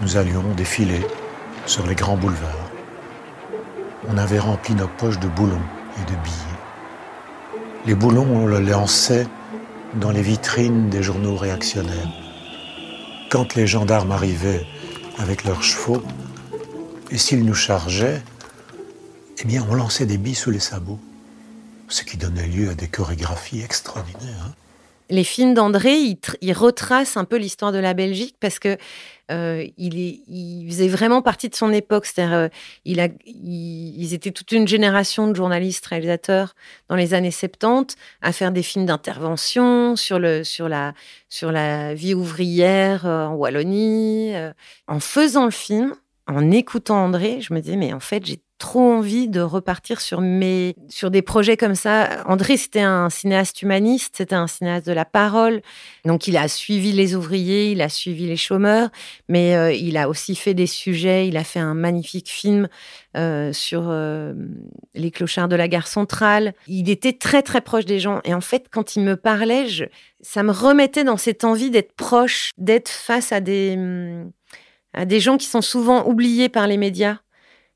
Nous 0.02 0.18
allions 0.18 0.44
défiler 0.56 1.02
sur 1.66 1.86
les 1.88 1.96
grands 1.96 2.18
boulevards. 2.18 2.72
On 4.08 4.18
avait 4.18 4.40
rempli 4.40 4.76
nos 4.76 4.88
poches 4.88 5.20
de 5.20 5.28
boulons 5.28 5.62
et 5.98 6.12
de 6.12 6.16
billets. 6.24 6.58
Les 7.86 7.96
boulons, 7.96 8.28
on 8.30 8.48
les 8.48 8.72
lançait 8.72 9.28
dans 9.96 10.12
les 10.12 10.22
vitrines 10.22 10.90
des 10.90 11.02
journaux 11.02 11.36
réactionnaires. 11.36 12.12
Quand 13.30 13.56
les 13.56 13.68
gendarmes 13.68 14.12
arrivaient 14.12 14.66
avec 15.18 15.44
leurs 15.44 15.64
chevaux, 15.64 16.04
et 17.10 17.18
s'ils 17.18 17.46
nous 17.46 17.56
chargeaient, 17.56 18.22
eh 19.40 19.46
bien, 19.46 19.66
on 19.70 19.74
lançait 19.74 20.06
des 20.06 20.18
billes 20.18 20.36
sous 20.36 20.52
les 20.52 20.60
sabots 20.60 21.00
ce 21.89 22.04
qui 22.04 22.17
donnait 22.17 22.47
lieu 22.47 22.69
à 22.69 22.73
des 22.73 22.88
chorégraphies 22.88 23.62
extraordinaires. 23.62 24.45
Hein. 24.47 24.54
Les 25.10 25.23
films 25.23 25.54
d'André, 25.54 26.17
ils, 26.41 26.54
retracent 26.54 27.15
un 27.15 27.23
peu 27.23 27.38
l'histoire 27.38 27.71
de 27.71 27.78
la 27.78 27.93
Belgique 27.93 28.36
parce 28.41 28.60
que 28.60 28.78
euh, 29.32 29.65
il, 29.78 30.67
faisait 30.69 30.89
vraiment 30.89 31.21
partie 31.21 31.47
de 31.47 31.56
son 31.56 31.71
époque. 31.71 32.06
C'est-à-dire, 32.06 32.36
euh, 32.36 32.47
ils 32.84 34.13
étaient 34.13 34.32
toute 34.32 34.52
une 34.52 34.67
génération 34.67 35.30
de 35.30 35.34
journalistes, 35.34 35.86
réalisateurs 35.86 36.56
dans 36.89 36.97
les 36.97 37.13
années 37.13 37.32
70 37.32 37.95
à 38.21 38.34
faire 38.34 38.52
des 38.52 38.63
films 38.63 38.86
d'intervention 38.86 39.95
sur, 39.95 40.19
le, 40.19 40.43
sur, 40.43 40.67
la, 40.67 40.93
sur 41.30 41.54
la 41.54 41.93
vie 41.93 42.13
ouvrière 42.13 43.06
euh, 43.06 43.28
en 43.28 43.36
Wallonie. 43.36 44.34
En 44.88 45.00
faisant 45.00 45.45
le 45.45 45.52
film, 45.52 45.95
en 46.28 46.52
écoutant 46.52 47.06
André, 47.06 47.39
je 47.39 47.54
me 47.54 47.62
disais, 47.62 47.78
mais 47.78 47.93
en 47.93 48.02
fait, 48.02 48.26
j'ai 48.26 48.41
trop 48.58 48.91
envie 48.91 49.28
de 49.28 49.39
repartir 49.39 50.02
sur 50.02 50.22
mes 50.22 50.76
sur 50.89 51.12
des 51.12 51.22
projets 51.22 51.58
comme 51.58 51.76
ça. 51.76 52.24
André, 52.26 52.58
c'était 52.58 52.82
un 52.82 53.10
cinéaste 53.10 53.62
humaniste, 53.62 54.15
c'était 54.17 54.36
un 54.36 54.48
cinéaste 54.48 54.88
de 54.88 54.93
la 54.93 55.06
parole. 55.06 55.62
Donc 56.06 56.28
il 56.28 56.38
a 56.38 56.48
suivi 56.48 56.91
les 56.91 57.15
ouvriers, 57.15 57.72
il 57.72 57.82
a 57.82 57.89
suivi 57.89 58.26
les 58.26 58.38
chômeurs, 58.38 58.89
mais 59.30 59.56
euh, 59.56 59.72
il 59.72 59.98
a 59.98 60.10
aussi 60.10 60.36
fait 60.36 60.54
des 60.54 60.67
sujets, 60.67 61.28
il 61.28 61.38
a 61.38 61.43
fait 61.43 61.60
un 61.60 61.76
magnifique 61.76 62.30
film 62.30 62.67
euh, 63.15 63.54
sur 63.54 63.86
euh, 63.88 64.34
les 64.96 65.12
clochards 65.12 65.48
de 65.50 65.56
la 65.56 65.67
gare 65.67 65.88
centrale. 65.88 66.54
Il 66.67 66.89
était 66.89 67.13
très 67.13 67.43
très 67.43 67.62
proche 67.62 67.86
des 67.86 68.00
gens 68.00 68.22
et 68.24 68.34
en 68.34 68.41
fait 68.41 68.67
quand 68.72 68.96
il 68.96 69.04
me 69.04 69.15
parlait, 69.15 69.67
ça 70.22 70.41
me 70.41 70.52
remettait 70.52 71.04
dans 71.04 71.17
cette 71.17 71.43
envie 71.43 71.70
d'être 71.70 71.93
proche, 71.93 72.52
d'être 72.58 72.89
face 72.89 73.32
à 73.32 73.39
des 73.39 73.78
à 74.93 75.06
des 75.06 75.20
gens 75.20 75.38
qui 75.38 75.46
sont 75.46 75.62
souvent 75.62 76.08
oubliés 76.08 76.50
par 76.50 76.65
les 76.65 76.78
médias 76.78 77.20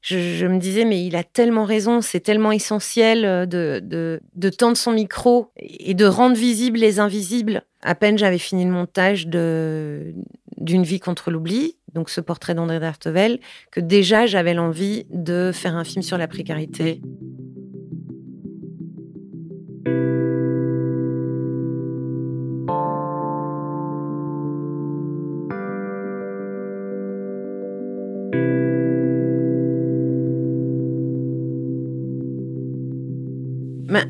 je, 0.02 0.48
me 0.48 0.58
disais, 0.58 0.84
mais 0.84 1.06
il 1.06 1.16
a 1.16 1.24
tellement 1.24 1.64
raison, 1.64 2.02
c'est 2.02 2.20
tellement 2.20 2.52
essentiel 2.52 3.24
euh, 3.26 3.46
de, 3.46 4.50
tendre 4.50 4.78
son 4.78 4.92
micro 4.92 5.52
et 5.58 5.94
de 5.94 6.06
rendre 6.06 6.36
visibles 6.36 6.80
les 6.80 7.00
invisibles. 7.00 7.64
À 7.84 7.96
peine 7.96 8.18
j'avais 8.18 8.38
fini 8.38 8.66
le 8.66 8.72
montage 8.72 9.28
d'une 9.28 10.84
vie 10.84 11.00
contre 11.00 11.30
l'oubli, 11.32 11.78
donc 11.94 12.10
ce 12.10 12.22
portrait 12.22 12.56
d'André 12.56 12.80
d'Artevel, 12.80 13.40
que 13.72 13.80
déjà 13.80 14.26
j'avais 14.26 14.54
l'envie 14.54 15.06
de 15.12 15.52
faire 15.54 15.76
un 15.76 15.84
film 15.84 16.02
sur 16.02 16.18
la 16.18 16.28
précarité. 16.28 17.02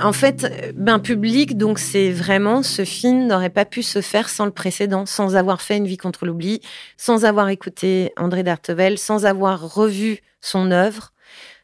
En 0.01 0.13
fait, 0.13 0.73
ben 0.75 0.99
public, 0.99 1.57
donc 1.57 1.79
c'est 1.79 2.11
vraiment 2.11 2.61
ce 2.61 2.85
film 2.85 3.25
n'aurait 3.25 3.49
pas 3.49 3.65
pu 3.65 3.81
se 3.81 4.01
faire 4.01 4.29
sans 4.29 4.45
le 4.45 4.51
précédent, 4.51 5.05
sans 5.07 5.35
avoir 5.35 5.61
fait 5.61 5.77
Une 5.77 5.87
vie 5.87 5.97
contre 5.97 6.25
l'oubli, 6.25 6.61
sans 6.97 7.25
avoir 7.25 7.49
écouté 7.49 8.13
André 8.17 8.43
d'Artevel, 8.43 8.99
sans 8.99 9.25
avoir 9.25 9.73
revu 9.73 10.19
son 10.39 10.69
œuvre. 10.71 11.13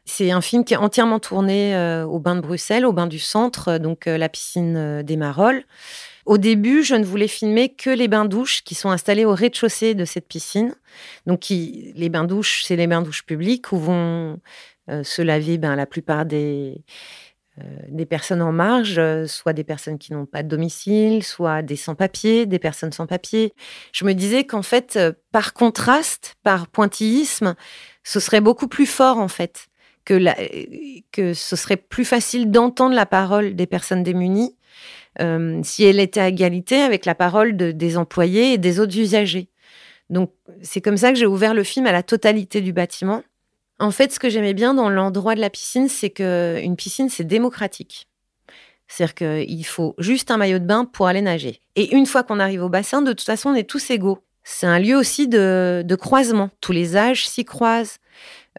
C'est 0.04 0.32
un 0.32 0.40
film 0.40 0.64
qui 0.64 0.74
est 0.74 0.78
entièrement 0.78 1.20
tourné 1.20 1.76
euh, 1.76 2.04
au 2.06 2.18
bain 2.18 2.34
de 2.34 2.40
Bruxelles, 2.40 2.86
au 2.86 2.92
bain 2.92 3.06
du 3.06 3.18
centre, 3.18 3.68
euh, 3.68 3.78
donc 3.78 4.06
euh, 4.06 4.16
la 4.16 4.28
piscine 4.28 5.02
des 5.02 5.16
Marolles. 5.16 5.64
Au 6.24 6.38
début, 6.38 6.82
je 6.82 6.94
ne 6.94 7.04
voulais 7.04 7.28
filmer 7.28 7.68
que 7.68 7.90
les 7.90 8.08
bains-douches 8.08 8.62
qui 8.64 8.74
sont 8.74 8.90
installés 8.90 9.26
au 9.26 9.34
rez-de-chaussée 9.34 9.94
de 9.94 10.04
cette 10.04 10.26
piscine. 10.26 10.74
Donc, 11.26 11.48
les 11.48 12.08
bains-douches, 12.10 12.64
c'est 12.64 12.76
les 12.76 12.86
bains-douches 12.86 13.24
publics 13.24 13.72
où 13.72 13.78
vont 13.78 14.38
se 15.02 15.22
laver 15.22 15.56
ben, 15.56 15.74
la 15.74 15.86
plupart 15.86 16.26
des, 16.26 16.74
euh, 16.74 17.27
des 17.88 18.06
personnes 18.06 18.42
en 18.42 18.52
marge, 18.52 18.98
euh, 18.98 19.26
soit 19.26 19.52
des 19.52 19.64
personnes 19.64 19.98
qui 19.98 20.12
n'ont 20.12 20.26
pas 20.26 20.42
de 20.42 20.48
domicile, 20.48 21.22
soit 21.22 21.62
des 21.62 21.76
sans-papiers, 21.76 22.46
des 22.46 22.58
personnes 22.58 22.92
sans 22.92 23.06
papier. 23.06 23.54
Je 23.92 24.04
me 24.04 24.12
disais 24.14 24.44
qu'en 24.44 24.62
fait, 24.62 24.96
euh, 24.96 25.12
par 25.32 25.54
contraste, 25.54 26.36
par 26.42 26.68
pointillisme, 26.68 27.54
ce 28.04 28.20
serait 28.20 28.40
beaucoup 28.40 28.68
plus 28.68 28.86
fort 28.86 29.18
en 29.18 29.28
fait, 29.28 29.68
que, 30.04 30.18
que 31.12 31.34
ce 31.34 31.56
serait 31.56 31.76
plus 31.76 32.04
facile 32.04 32.50
d'entendre 32.50 32.94
la 32.94 33.06
parole 33.06 33.54
des 33.54 33.66
personnes 33.66 34.02
démunies 34.02 34.54
si 35.64 35.82
elle 35.82 35.98
était 35.98 36.20
à 36.20 36.28
égalité 36.28 36.76
avec 36.76 37.04
la 37.04 37.16
parole 37.16 37.56
des 37.56 37.96
employés 37.96 38.52
et 38.52 38.58
des 38.58 38.78
autres 38.78 38.96
usagers. 38.96 39.50
Donc 40.10 40.32
c'est 40.62 40.80
comme 40.80 40.96
ça 40.96 41.12
que 41.12 41.18
j'ai 41.18 41.26
ouvert 41.26 41.54
le 41.54 41.64
film 41.64 41.86
à 41.86 41.92
la 41.92 42.04
totalité 42.04 42.60
du 42.60 42.72
bâtiment 42.72 43.22
en 43.78 43.90
fait, 43.90 44.12
ce 44.12 44.18
que 44.18 44.28
j'aimais 44.28 44.54
bien 44.54 44.74
dans 44.74 44.90
l'endroit 44.90 45.34
de 45.34 45.40
la 45.40 45.50
piscine, 45.50 45.88
c'est 45.88 46.10
qu'une 46.10 46.76
piscine, 46.76 47.08
c'est 47.08 47.24
démocratique. 47.24 48.08
C'est-à-dire 48.88 49.14
qu'il 49.14 49.66
faut 49.66 49.94
juste 49.98 50.30
un 50.30 50.38
maillot 50.38 50.58
de 50.58 50.64
bain 50.64 50.84
pour 50.84 51.06
aller 51.06 51.20
nager. 51.20 51.60
Et 51.76 51.94
une 51.94 52.06
fois 52.06 52.22
qu'on 52.22 52.40
arrive 52.40 52.62
au 52.62 52.68
bassin, 52.68 53.02
de 53.02 53.12
toute 53.12 53.26
façon, 53.26 53.50
on 53.50 53.54
est 53.54 53.68
tous 53.68 53.90
égaux. 53.90 54.18
C'est 54.42 54.66
un 54.66 54.78
lieu 54.78 54.96
aussi 54.96 55.28
de, 55.28 55.96
croisement. 56.00 56.50
Tous 56.60 56.72
les 56.72 56.96
âges 56.96 57.28
s'y 57.28 57.44
croisent, 57.44 57.98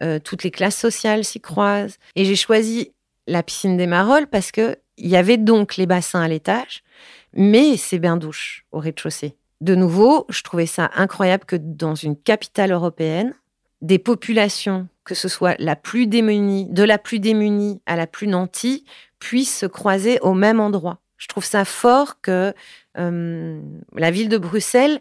euh, 0.02 0.20
toutes 0.20 0.44
les 0.44 0.52
classes 0.52 0.78
sociales 0.78 1.24
s'y 1.24 1.40
croisent. 1.40 1.98
Et 2.14 2.24
j'ai 2.24 2.36
choisi 2.36 2.92
la 3.26 3.42
piscine 3.42 3.76
des 3.76 3.88
Marolles 3.88 4.28
parce 4.28 4.52
qu'il 4.52 4.76
y 4.98 5.16
avait 5.16 5.36
donc 5.36 5.76
les 5.76 5.86
bassins 5.86 6.20
à 6.20 6.28
l'étage, 6.28 6.84
mais 7.32 7.76
ces 7.76 7.98
bains-douches 7.98 8.66
au 8.70 8.78
rez-de-chaussée. 8.78 9.36
De 9.60 9.74
nouveau, 9.74 10.26
je 10.28 10.42
trouvais 10.42 10.66
ça 10.66 10.90
incroyable 10.94 11.44
que 11.44 11.56
dans 11.56 11.94
une 11.94 12.16
capitale 12.16 12.70
européenne, 12.72 13.34
des 13.82 13.98
populations 13.98 14.88
que 15.04 15.14
ce 15.14 15.28
soit 15.28 15.56
la 15.58 15.76
plus 15.76 16.06
démunie, 16.06 16.66
de 16.70 16.82
la 16.82 16.98
plus 16.98 17.18
démunie 17.18 17.80
à 17.86 17.96
la 17.96 18.06
plus 18.06 18.26
nantie, 18.26 18.84
puissent 19.18 19.58
se 19.58 19.66
croiser 19.66 20.18
au 20.20 20.34
même 20.34 20.60
endroit. 20.60 21.00
Je 21.16 21.28
trouve 21.28 21.44
ça 21.44 21.64
fort 21.64 22.20
que 22.20 22.54
euh, 22.98 23.60
la 23.94 24.10
ville 24.10 24.28
de 24.28 24.38
Bruxelles 24.38 25.00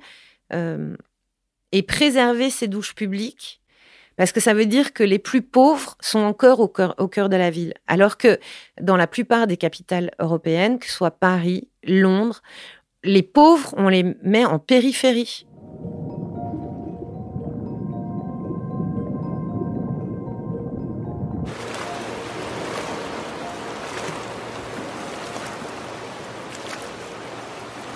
euh, 0.53 0.95
ait 1.71 1.81
préservé 1.81 2.49
ses 2.49 2.67
douches 2.67 2.93
publiques, 2.95 3.61
parce 4.17 4.33
que 4.33 4.41
ça 4.41 4.53
veut 4.53 4.65
dire 4.65 4.91
que 4.91 5.03
les 5.03 5.19
plus 5.19 5.41
pauvres 5.41 5.95
sont 6.01 6.19
encore 6.19 6.59
au 6.59 6.67
cœur, 6.67 6.93
au 6.97 7.07
cœur 7.07 7.29
de 7.29 7.37
la 7.37 7.49
ville, 7.49 7.73
alors 7.87 8.17
que 8.17 8.37
dans 8.81 8.97
la 8.97 9.07
plupart 9.07 9.47
des 9.47 9.55
capitales 9.55 10.11
européennes, 10.19 10.77
que 10.77 10.87
ce 10.87 10.93
soit 10.93 11.11
Paris, 11.11 11.69
Londres, 11.83 12.41
les 13.03 13.23
pauvres, 13.23 13.73
on 13.77 13.87
les 13.87 14.03
met 14.21 14.43
en 14.43 14.59
périphérie. 14.59 15.47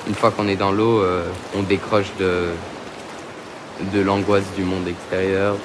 Une 0.08 0.16
fois 0.16 0.32
qu'on 0.32 0.48
est 0.48 0.56
dans 0.56 0.72
l'eau, 0.72 1.00
euh, 1.00 1.26
on 1.56 1.64
décroche 1.64 2.12
de, 2.20 2.52
l'angoisse 4.02 4.46
du 4.56 4.64
monde 4.64 4.88
extérieur. 4.88 5.56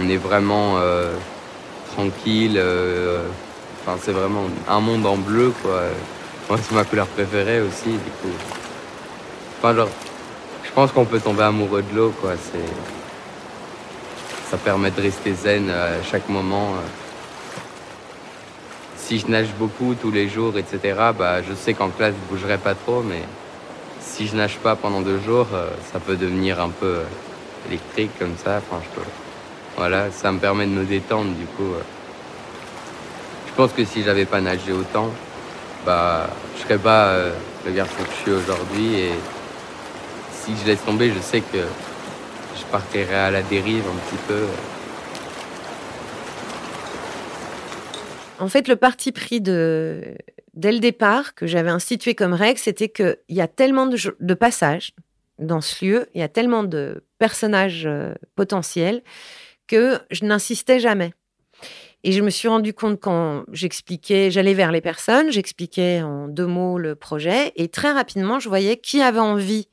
On 0.00 0.08
est 0.08 0.16
vraiment 0.16 0.74
euh, 0.78 1.14
tranquille. 1.94 2.56
Euh, 2.56 3.26
c'est 4.00 4.12
vraiment 4.12 4.44
un 4.68 4.80
monde 4.80 5.06
en 5.06 5.16
bleu, 5.16 5.52
quoi. 5.62 5.82
Moi, 6.48 6.58
c'est 6.62 6.74
ma 6.74 6.84
couleur 6.84 7.06
préférée 7.06 7.60
aussi, 7.60 7.90
du 7.90 8.10
coup. 8.20 8.34
Enfin, 9.58 9.86
je 10.64 10.70
pense 10.72 10.92
qu'on 10.92 11.04
peut 11.04 11.20
tomber 11.20 11.44
amoureux 11.44 11.82
de 11.82 11.96
l'eau, 11.96 12.12
quoi. 12.20 12.32
C'est, 12.34 12.58
ça 14.50 14.56
permet 14.56 14.90
de 14.90 15.00
rester 15.00 15.32
zen 15.34 15.70
à 15.70 16.02
chaque 16.02 16.28
moment. 16.28 16.74
Si 18.96 19.20
je 19.20 19.28
nage 19.28 19.54
beaucoup 19.58 19.94
tous 19.94 20.10
les 20.10 20.28
jours, 20.28 20.58
etc., 20.58 20.98
bah, 21.16 21.42
je 21.42 21.54
sais 21.54 21.74
qu'en 21.74 21.90
classe, 21.90 22.14
je 22.14 22.34
bougerai 22.34 22.58
pas 22.58 22.74
trop, 22.74 23.02
mais 23.02 23.22
si 24.16 24.26
je 24.26 24.34
nage 24.34 24.56
pas 24.56 24.76
pendant 24.76 25.02
deux 25.02 25.20
jours, 25.20 25.48
euh, 25.52 25.68
ça 25.92 26.00
peut 26.00 26.16
devenir 26.16 26.58
un 26.58 26.70
peu 26.70 26.86
euh, 26.86 27.04
électrique 27.68 28.12
comme 28.18 28.34
ça. 28.42 28.62
Enfin. 28.70 28.82
Voilà, 29.76 30.10
ça 30.10 30.32
me 30.32 30.38
permet 30.38 30.64
de 30.64 30.70
me 30.70 30.84
détendre 30.84 31.32
du 31.34 31.44
coup. 31.44 31.74
Euh. 31.74 31.82
Je 33.46 33.52
pense 33.54 33.72
que 33.72 33.84
si 33.84 34.02
j'avais 34.02 34.24
pas 34.24 34.40
nagé 34.40 34.72
autant, 34.72 35.10
bah, 35.84 36.28
je 36.56 36.62
serais 36.62 36.78
pas 36.78 37.14
le 37.64 37.72
garçon 37.72 37.96
que 38.04 38.10
je 38.10 38.22
suis 38.22 38.32
aujourd'hui. 38.32 38.94
Et 38.94 39.10
si 40.32 40.52
je 40.60 40.66
laisse 40.66 40.82
tomber, 40.84 41.10
je 41.10 41.20
sais 41.20 41.40
que 41.40 41.58
je 41.58 42.64
partirais 42.70 43.14
à 43.14 43.30
la 43.30 43.42
dérive 43.42 43.84
un 43.86 44.10
petit 44.10 44.22
peu. 44.28 44.44
En 48.38 48.48
fait, 48.48 48.68
le 48.68 48.76
parti 48.76 49.12
pris 49.12 49.40
dès 49.40 50.16
le 50.54 50.78
départ, 50.78 51.34
que 51.34 51.46
j'avais 51.46 51.70
institué 51.70 52.14
comme 52.14 52.32
règle, 52.32 52.58
c'était 52.58 52.88
qu'il 52.88 53.16
y 53.28 53.40
a 53.40 53.48
tellement 53.48 53.86
de, 53.86 54.34
passages 54.34 54.92
dans 55.38 55.60
ce 55.60 55.84
lieu, 55.84 56.06
il 56.14 56.20
y 56.20 56.24
a 56.24 56.28
tellement 56.28 56.64
de 56.64 57.04
personnages 57.18 57.84
euh, 57.86 58.14
potentiels 58.36 59.02
que 59.66 59.98
je 60.10 60.24
n'insistais 60.24 60.80
jamais. 60.80 61.12
Et 62.04 62.12
je 62.12 62.22
me 62.22 62.30
suis 62.30 62.48
rendu 62.48 62.72
compte 62.72 63.00
quand 63.00 63.44
j'expliquais, 63.52 64.30
j'allais 64.30 64.54
vers 64.54 64.72
les 64.72 64.80
personnes, 64.80 65.30
j'expliquais 65.30 66.02
en 66.02 66.28
deux 66.28 66.46
mots 66.46 66.78
le 66.78 66.94
projet, 66.94 67.52
et 67.56 67.68
très 67.68 67.90
rapidement, 67.90 68.38
je 68.38 68.48
voyais 68.48 68.76
qui 68.76 69.02
avait 69.02 69.18
envie 69.18 69.68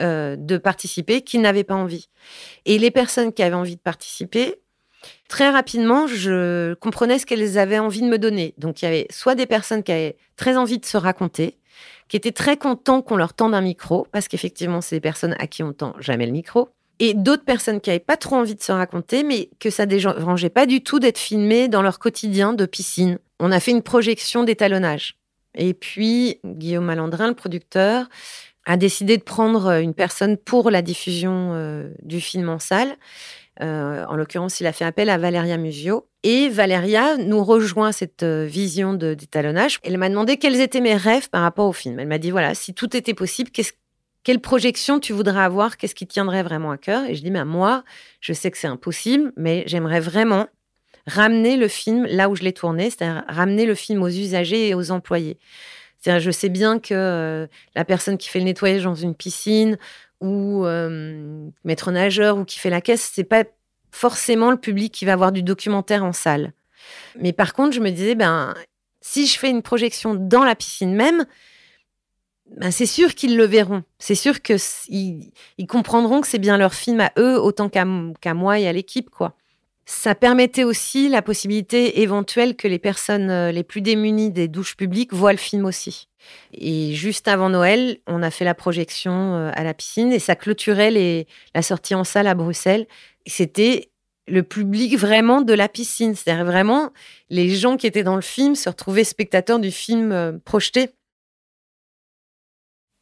euh, 0.00 0.36
de 0.36 0.58
participer, 0.58 1.22
qui 1.22 1.38
n'avait 1.38 1.64
pas 1.64 1.74
envie. 1.74 2.08
Et 2.66 2.78
les 2.78 2.90
personnes 2.90 3.32
qui 3.32 3.42
avaient 3.42 3.54
envie 3.54 3.76
de 3.76 3.80
participer, 3.80 4.56
très 5.28 5.50
rapidement, 5.50 6.06
je 6.06 6.74
comprenais 6.74 7.18
ce 7.18 7.26
qu'elles 7.26 7.58
avaient 7.58 7.78
envie 7.78 8.02
de 8.02 8.08
me 8.08 8.18
donner. 8.18 8.54
Donc, 8.58 8.82
il 8.82 8.84
y 8.84 8.88
avait 8.88 9.06
soit 9.10 9.34
des 9.34 9.46
personnes 9.46 9.82
qui 9.82 9.92
avaient 9.92 10.16
très 10.36 10.56
envie 10.56 10.78
de 10.78 10.84
se 10.84 10.96
raconter, 10.96 11.58
qui 12.08 12.16
étaient 12.16 12.32
très 12.32 12.56
contents 12.56 13.02
qu'on 13.02 13.16
leur 13.16 13.34
tende 13.34 13.54
un 13.54 13.60
micro, 13.60 14.06
parce 14.12 14.28
qu'effectivement, 14.28 14.80
c'est 14.80 14.96
des 14.96 15.00
personnes 15.00 15.36
à 15.38 15.46
qui 15.46 15.62
on 15.62 15.72
tend 15.72 15.94
jamais 16.00 16.26
le 16.26 16.32
micro. 16.32 16.68
Et 16.98 17.14
d'autres 17.14 17.44
personnes 17.44 17.80
qui 17.80 17.88
n'avaient 17.88 17.98
pas 17.98 18.18
trop 18.18 18.36
envie 18.36 18.54
de 18.54 18.62
se 18.62 18.72
raconter, 18.72 19.22
mais 19.22 19.48
que 19.58 19.70
ça 19.70 19.86
dérangeait 19.86 20.50
pas 20.50 20.66
du 20.66 20.82
tout 20.82 20.98
d'être 20.98 21.18
filmées 21.18 21.68
dans 21.68 21.80
leur 21.80 21.98
quotidien 21.98 22.52
de 22.52 22.66
piscine. 22.66 23.18
On 23.38 23.52
a 23.52 23.60
fait 23.60 23.70
une 23.70 23.82
projection 23.82 24.44
d'étalonnage. 24.44 25.16
Et 25.54 25.72
puis, 25.72 26.40
Guillaume 26.44 26.84
Malandrin, 26.84 27.28
le 27.28 27.34
producteur, 27.34 28.06
a 28.66 28.76
décidé 28.76 29.16
de 29.16 29.22
prendre 29.22 29.80
une 29.80 29.94
personne 29.94 30.36
pour 30.36 30.70
la 30.70 30.82
diffusion 30.82 31.52
euh, 31.54 31.90
du 32.02 32.20
film 32.20 32.48
en 32.48 32.58
salle. 32.58 32.96
Euh, 33.62 34.04
en 34.06 34.16
l'occurrence, 34.16 34.60
il 34.60 34.66
a 34.66 34.72
fait 34.72 34.84
appel 34.84 35.10
à 35.10 35.18
Valéria 35.18 35.56
Musio. 35.56 36.06
Et 36.22 36.48
Valéria 36.48 37.16
nous 37.16 37.42
rejoint 37.42 37.92
cette 37.92 38.22
euh, 38.22 38.44
vision 38.44 38.94
d'étalonnage. 38.94 39.78
Elle 39.82 39.98
m'a 39.98 40.08
demandé 40.08 40.36
quels 40.36 40.60
étaient 40.60 40.80
mes 40.80 40.96
rêves 40.96 41.30
par 41.30 41.42
rapport 41.42 41.66
au 41.66 41.72
film. 41.72 41.98
Elle 41.98 42.08
m'a 42.08 42.18
dit, 42.18 42.30
voilà, 42.30 42.54
si 42.54 42.74
tout 42.74 42.96
était 42.96 43.14
possible, 43.14 43.50
quelle 44.22 44.40
projection 44.40 45.00
tu 45.00 45.12
voudrais 45.12 45.40
avoir? 45.40 45.76
Qu'est-ce 45.76 45.94
qui 45.94 46.06
tiendrait 46.06 46.42
vraiment 46.42 46.70
à 46.70 46.78
cœur? 46.78 47.04
Et 47.08 47.14
je 47.14 47.22
dis, 47.22 47.30
mais 47.30 47.44
moi, 47.44 47.84
je 48.20 48.32
sais 48.32 48.50
que 48.50 48.58
c'est 48.58 48.66
impossible, 48.66 49.32
mais 49.36 49.64
j'aimerais 49.66 50.00
vraiment 50.00 50.46
ramener 51.06 51.56
le 51.56 51.68
film 51.68 52.06
là 52.06 52.28
où 52.28 52.36
je 52.36 52.42
l'ai 52.42 52.52
tourné, 52.52 52.90
c'est-à-dire 52.90 53.24
ramener 53.28 53.64
le 53.64 53.74
film 53.74 54.02
aux 54.02 54.08
usagers 54.08 54.68
et 54.68 54.74
aux 54.74 54.90
employés. 54.90 55.38
C'est-à-dire, 55.98 56.20
je 56.20 56.30
sais 56.30 56.48
bien 56.48 56.78
que 56.78 56.94
euh, 56.94 57.46
la 57.74 57.84
personne 57.84 58.16
qui 58.16 58.28
fait 58.28 58.38
le 58.38 58.46
nettoyage 58.46 58.84
dans 58.84 58.94
une 58.94 59.14
piscine 59.14 59.78
ou 60.20 60.64
euh, 60.64 61.48
maître 61.64 61.90
nageur 61.90 62.38
ou 62.38 62.44
qui 62.44 62.58
fait 62.58 62.70
la 62.70 62.80
caisse, 62.80 63.10
c'est 63.12 63.24
pas 63.24 63.44
forcément 63.90 64.50
le 64.50 64.56
public 64.56 64.92
qui 64.92 65.04
va 65.04 65.16
voir 65.16 65.32
du 65.32 65.42
documentaire 65.42 66.04
en 66.04 66.12
salle. 66.12 66.52
Mais 67.18 67.32
par 67.32 67.52
contre, 67.52 67.74
je 67.74 67.80
me 67.80 67.90
disais, 67.90 68.14
ben, 68.14 68.54
si 69.00 69.26
je 69.26 69.38
fais 69.38 69.50
une 69.50 69.62
projection 69.62 70.14
dans 70.14 70.44
la 70.44 70.54
piscine 70.54 70.94
même, 70.94 71.24
ben 72.56 72.70
c'est 72.70 72.86
sûr 72.86 73.14
qu'ils 73.14 73.36
le 73.36 73.44
verront. 73.44 73.84
C'est 73.98 74.14
sûr 74.14 74.42
qu'ils 74.42 74.58
ils 75.58 75.66
comprendront 75.68 76.20
que 76.20 76.26
c'est 76.26 76.38
bien 76.38 76.58
leur 76.58 76.74
film 76.74 77.00
à 77.00 77.12
eux 77.18 77.38
autant 77.38 77.68
qu'à 77.68 78.34
moi 78.34 78.58
et 78.58 78.68
à 78.68 78.72
l'équipe, 78.72 79.10
quoi. 79.10 79.36
Ça 79.92 80.14
permettait 80.14 80.62
aussi 80.62 81.08
la 81.08 81.20
possibilité 81.20 82.02
éventuelle 82.02 82.54
que 82.54 82.68
les 82.68 82.78
personnes 82.78 83.28
euh, 83.28 83.50
les 83.50 83.64
plus 83.64 83.80
démunies 83.80 84.30
des 84.30 84.46
douches 84.46 84.76
publiques 84.76 85.12
voient 85.12 85.32
le 85.32 85.38
film 85.38 85.64
aussi. 85.64 86.08
Et 86.54 86.94
juste 86.94 87.26
avant 87.26 87.48
Noël, 87.50 87.98
on 88.06 88.22
a 88.22 88.30
fait 88.30 88.44
la 88.44 88.54
projection 88.54 89.34
euh, 89.34 89.50
à 89.52 89.64
la 89.64 89.74
piscine 89.74 90.12
et 90.12 90.20
ça 90.20 90.36
clôturait 90.36 91.26
la 91.56 91.62
sortie 91.62 91.96
en 91.96 92.04
salle 92.04 92.28
à 92.28 92.36
Bruxelles. 92.36 92.86
C'était 93.26 93.90
le 94.28 94.44
public 94.44 94.96
vraiment 94.96 95.40
de 95.40 95.54
la 95.54 95.68
piscine. 95.68 96.14
C'est-à-dire 96.14 96.44
vraiment 96.44 96.92
les 97.28 97.50
gens 97.50 97.76
qui 97.76 97.88
étaient 97.88 98.04
dans 98.04 98.14
le 98.14 98.22
film 98.22 98.54
se 98.54 98.68
retrouvaient 98.68 99.02
spectateurs 99.02 99.58
du 99.58 99.72
film 99.72 100.12
euh, 100.12 100.38
projeté. 100.44 100.90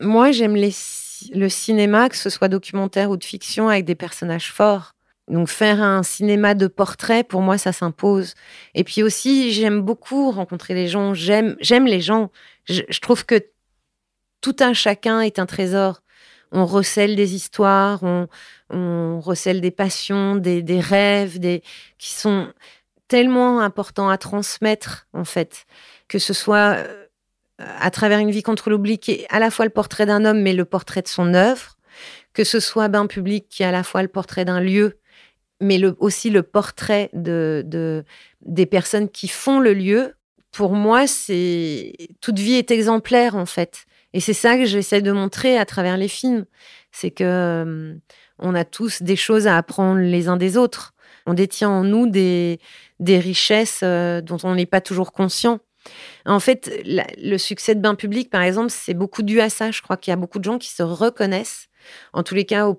Moi, 0.01 0.33
j'aime 0.33 0.57
le 0.57 1.49
cinéma, 1.51 2.09
que 2.09 2.17
ce 2.17 2.31
soit 2.31 2.49
documentaire 2.49 3.11
ou 3.11 3.19
de 3.19 3.25
fiction, 3.25 3.69
avec 3.69 3.85
des 3.85 3.95
personnages 3.95 4.51
forts. 4.51 4.95
Donc 5.29 5.49
faire 5.49 5.83
un 5.83 6.03
cinéma 6.03 6.55
de 6.55 6.67
portrait, 6.67 7.23
pour 7.23 7.43
moi, 7.43 7.59
ça 7.59 7.73
s'impose. 7.73 8.35
Et 8.75 8.83
puis 8.83 9.03
aussi, 9.03 9.53
j'aime 9.53 9.83
beaucoup 9.83 10.31
rencontrer 10.31 10.75
les 10.75 10.89
gens. 10.89 11.13
J'aime, 11.13 11.57
j'aime 11.61 11.87
les 11.87 12.01
gens. 12.01 12.31
Je, 12.65 13.01
trouve 13.01 13.27
que 13.27 13.47
tout 14.41 14.57
un 14.61 14.73
chacun 14.73 15.21
est 15.21 15.39
un 15.39 15.47
trésor. 15.47 16.01
On 16.51 16.65
recèle 16.65 17.15
des 17.15 17.35
histoires, 17.35 18.03
on, 18.03 19.21
recèle 19.21 19.61
des 19.61 19.71
passions, 19.71 20.37
des, 20.37 20.81
rêves, 20.81 21.39
des 21.39 21.63
qui 21.99 22.13
sont 22.13 22.53
tellement 23.07 23.61
importants 23.61 24.09
à 24.09 24.17
transmettre 24.17 25.09
en 25.13 25.25
fait. 25.25 25.67
Que 26.09 26.19
ce 26.19 26.33
soit 26.33 26.77
euh, 26.79 27.07
à 27.59 27.91
travers 27.91 28.19
une 28.19 28.31
vie 28.31 28.43
contre 28.43 28.71
l'oubli, 28.71 28.99
qui 28.99 29.13
est 29.13 29.27
à 29.29 29.41
la 29.41 29.51
fois 29.51 29.67
le 29.67 29.71
portrait 29.71 30.07
d'un 30.07 30.25
homme, 30.25 30.41
mais 30.41 30.55
le 30.55 30.65
portrait 30.65 31.03
de 31.03 31.09
son 31.09 31.35
œuvre. 31.35 31.77
Que 32.33 32.45
ce 32.45 32.61
soit 32.61 32.89
Bain 32.89 33.07
public, 33.07 33.47
qui 33.51 33.63
est 33.63 33.67
à 33.67 33.73
la 33.73 33.83
fois 33.83 34.01
le 34.01 34.09
portrait 34.09 34.45
d'un 34.47 34.61
lieu, 34.61 34.99
mais 35.61 35.81
aussi 35.99 36.31
le 36.31 36.43
portrait 36.43 37.11
de, 37.13 38.05
des 38.43 38.67
personnes 38.67 39.09
qui 39.09 39.29
font 39.29 39.61
le 39.61 39.75
lieu. 39.75 40.15
Pour 40.53 40.73
moi, 40.73 41.07
c'est 41.07 41.93
toute 42.21 42.39
vie 42.39 42.55
est 42.55 42.71
exemplaire 42.71 43.37
en 43.37 43.47
fait, 43.47 43.87
et 44.13 44.21
c'est 44.21 44.33
ça 44.33 44.57
que 44.57 44.65
j'essaie 44.65 45.03
de 45.03 45.13
montrer 45.13 45.59
à 45.59 45.67
travers 45.67 45.97
les 45.97 46.09
films, 46.09 46.47
c'est 46.93 47.11
que 47.11 47.25
euh, 47.25 47.95
on 48.39 48.55
a 48.55 48.65
tous 48.65 49.03
des 49.03 49.17
choses 49.17 49.47
à 49.47 49.57
apprendre 49.57 50.01
les 50.01 50.29
uns 50.29 50.37
des 50.37 50.57
autres. 50.57 50.95
On 51.27 51.35
détient 51.35 51.69
en 51.69 51.85
nous 51.85 52.07
des, 52.07 52.59
des 53.01 53.19
richesses 53.19 53.81
euh, 53.83 54.21
dont 54.23 54.39
on 54.45 54.55
n'est 54.55 54.67
pas 54.67 54.81
toujours 54.81 55.13
conscient. 55.13 55.61
En 56.27 56.41
fait, 56.41 56.71
le 56.85 57.37
succès 57.39 57.75
de 57.75 57.81
Bain 57.81 57.95
Public, 57.95 58.31
par 58.31 58.43
exemple, 58.43 58.71
c'est 58.71 58.95
beaucoup 58.95 59.23
dû 59.23 59.41
à 59.41 59.49
ça. 59.49 59.71
Je 59.71 59.81
crois 59.83 59.97
qu'il 59.97 60.11
y 60.11 60.15
a 60.15 60.17
beaucoup 60.17 60.39
de 60.39 60.45
gens 60.45 60.59
qui 60.59 60.69
se 60.69 60.83
reconnaissent 60.83 61.69
en 62.13 62.23
tous 62.23 62.35
les 62.35 62.45
cas, 62.45 62.67
euh, 62.67 62.75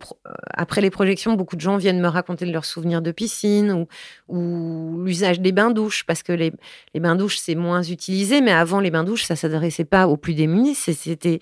après 0.53 0.81
les 0.81 0.89
projections, 0.89 1.33
beaucoup 1.33 1.55
de 1.55 1.61
gens 1.61 1.77
viennent 1.77 2.01
me 2.01 2.07
raconter 2.07 2.45
de 2.45 2.51
leurs 2.51 2.65
souvenirs 2.65 3.01
de 3.01 3.11
piscine 3.11 3.85
ou, 4.27 5.03
l'usage 5.03 5.39
des 5.39 5.51
bains-douches, 5.51 6.03
parce 6.05 6.23
que 6.23 6.33
les, 6.33 6.51
bains-douches, 6.95 7.37
c'est 7.37 7.55
moins 7.55 7.83
utilisé, 7.83 8.41
mais 8.41 8.51
avant, 8.51 8.79
les 8.79 8.91
bains-douches, 8.91 9.23
ça 9.23 9.35
s'adressait 9.35 9.85
pas 9.85 10.07
aux 10.07 10.17
plus 10.17 10.33
démunis. 10.33 10.75
C'était, 10.75 11.39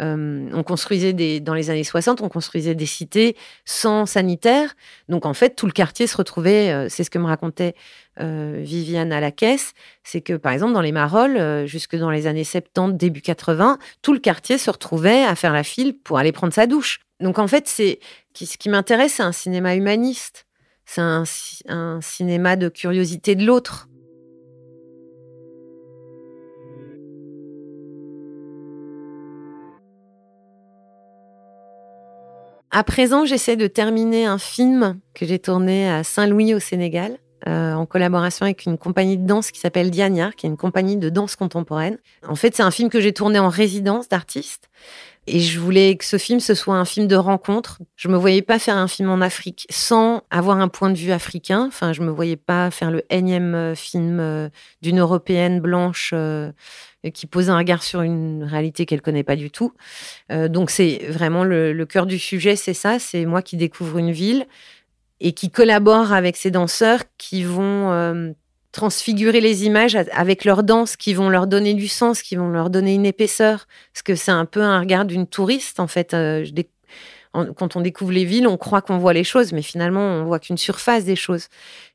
euh, 0.00 0.48
on 0.52 0.62
construisait 0.62 1.40
dans 1.40 1.54
les 1.54 1.70
années 1.70 1.84
60, 1.84 2.20
on 2.20 2.28
construisait 2.28 2.74
des 2.74 2.86
cités 2.86 3.36
sans 3.64 4.06
sanitaire. 4.06 4.74
Donc, 5.08 5.26
en 5.26 5.34
fait, 5.34 5.56
tout 5.56 5.66
le 5.66 5.72
quartier 5.72 6.06
se 6.06 6.16
retrouvait, 6.16 6.70
euh, 6.70 6.86
c'est 6.88 7.04
ce 7.04 7.10
que 7.10 7.18
me 7.18 7.26
racontait 7.26 7.74
Viviane 8.20 9.12
à 9.12 9.20
la 9.20 9.30
caisse, 9.30 9.74
c'est 10.02 10.20
que, 10.20 10.32
par 10.32 10.50
exemple, 10.50 10.72
dans 10.72 10.80
les 10.80 10.90
Marolles, 10.90 11.68
jusque 11.68 11.94
dans 11.94 12.10
les 12.10 12.26
années 12.26 12.42
70, 12.42 12.96
début 12.98 13.20
80, 13.20 13.78
tout 14.02 14.12
le 14.12 14.18
quartier 14.18 14.58
se 14.58 14.68
retrouvait 14.72 15.22
à 15.22 15.36
faire 15.36 15.52
la 15.52 15.62
file 15.62 15.96
pour 15.96 16.18
aller 16.18 16.32
prendre 16.32 16.52
sa 16.52 16.66
douche. 16.66 16.98
Donc 17.20 17.38
en 17.38 17.48
fait, 17.48 17.66
c'est 17.66 17.98
ce 18.34 18.56
qui 18.56 18.68
m'intéresse, 18.68 19.14
c'est 19.14 19.22
un 19.22 19.32
cinéma 19.32 19.74
humaniste. 19.74 20.46
C'est 20.90 21.02
un, 21.02 22.00
cinéma 22.00 22.56
de 22.56 22.70
curiosité 22.70 23.34
de 23.34 23.44
l'autre. 23.44 23.88
À 32.70 32.84
présent, 32.84 33.26
j'essaie 33.26 33.56
de 33.56 33.66
terminer 33.66 34.24
un 34.24 34.38
film 34.38 34.98
que 35.12 35.26
j'ai 35.26 35.38
tourné 35.38 35.90
à 35.90 36.04
Saint-Louis 36.04 36.54
au 36.54 36.60
Sénégal, 36.60 37.18
euh, 37.46 37.74
en 37.74 37.84
collaboration 37.84 38.46
avec 38.46 38.64
une 38.64 38.78
compagnie 38.78 39.18
de 39.18 39.26
danse 39.26 39.50
qui 39.50 39.60
s'appelle 39.60 39.90
Diagnard, 39.90 40.36
qui 40.36 40.46
est 40.46 40.50
une 40.50 40.56
compagnie 40.56 40.96
de 40.96 41.10
danse 41.10 41.36
contemporaine. 41.36 41.98
En 42.26 42.34
fait, 42.34 42.56
c'est 42.56 42.62
un 42.62 42.70
film 42.70 42.88
que 42.88 43.00
j'ai 43.00 43.12
tourné 43.12 43.38
en 43.38 43.48
résidence 43.48 44.08
d'artiste. 44.08 44.70
Et 45.30 45.40
je 45.40 45.60
voulais 45.60 45.96
que 45.96 46.04
ce 46.04 46.16
film, 46.16 46.40
ce 46.40 46.54
soit 46.54 46.76
un 46.76 46.84
film 46.84 47.06
de 47.06 47.16
rencontre. 47.16 47.78
Je 47.96 48.08
me 48.08 48.16
voyais 48.16 48.42
pas 48.42 48.58
faire 48.58 48.76
un 48.76 48.88
film 48.88 49.10
en 49.10 49.20
Afrique 49.20 49.66
sans 49.70 50.22
avoir 50.30 50.58
un 50.58 50.68
point 50.68 50.90
de 50.90 50.96
vue 50.96 51.12
africain. 51.12 51.66
Enfin, 51.66 51.92
je 51.92 52.00
me 52.00 52.10
voyais 52.10 52.36
pas 52.36 52.70
faire 52.70 52.90
le 52.90 53.04
énième 53.10 53.54
euh, 53.54 53.74
film 53.74 54.20
euh, 54.20 54.48
d'une 54.80 55.00
européenne 55.00 55.60
blanche 55.60 56.12
euh, 56.14 56.50
qui 57.12 57.26
pose 57.26 57.50
un 57.50 57.58
regard 57.58 57.82
sur 57.82 58.00
une 58.00 58.42
réalité 58.42 58.86
qu'elle 58.86 59.02
connaît 59.02 59.22
pas 59.22 59.36
du 59.36 59.50
tout. 59.50 59.72
donc, 60.30 60.70
c'est 60.70 61.06
vraiment 61.08 61.44
le, 61.44 61.72
le, 61.72 61.86
cœur 61.86 62.06
du 62.06 62.18
sujet, 62.18 62.56
c'est 62.56 62.74
ça. 62.74 62.98
C'est 62.98 63.24
moi 63.24 63.40
qui 63.40 63.56
découvre 63.56 63.98
une 63.98 64.10
ville 64.10 64.46
et 65.20 65.32
qui 65.32 65.50
collabore 65.50 66.12
avec 66.12 66.36
ces 66.36 66.50
danseurs 66.50 67.04
qui 67.16 67.44
vont 67.44 68.34
transfigurer 68.78 69.40
les 69.40 69.64
images 69.64 69.96
avec 70.12 70.44
leur 70.44 70.62
danse, 70.62 70.94
qui 70.94 71.12
vont 71.12 71.30
leur 71.30 71.48
donner 71.48 71.74
du 71.74 71.88
sens, 71.88 72.22
qui 72.22 72.36
vont 72.36 72.48
leur 72.48 72.70
donner 72.70 72.94
une 72.94 73.06
épaisseur. 73.06 73.66
Parce 73.92 74.02
que 74.04 74.14
c'est 74.14 74.30
un 74.30 74.44
peu 74.44 74.62
un 74.62 74.78
regard 74.78 75.04
d'une 75.04 75.26
touriste, 75.26 75.80
en 75.80 75.88
fait. 75.88 76.14
Euh, 76.14 76.46
quand 77.32 77.74
on 77.74 77.80
découvre 77.80 78.12
les 78.12 78.24
villes, 78.24 78.46
on 78.46 78.56
croit 78.56 78.80
qu'on 78.80 78.98
voit 78.98 79.12
les 79.12 79.24
choses, 79.24 79.52
mais 79.52 79.62
finalement, 79.62 80.00
on 80.00 80.24
voit 80.26 80.38
qu'une 80.38 80.56
surface 80.56 81.04
des 81.04 81.16
choses. 81.16 81.48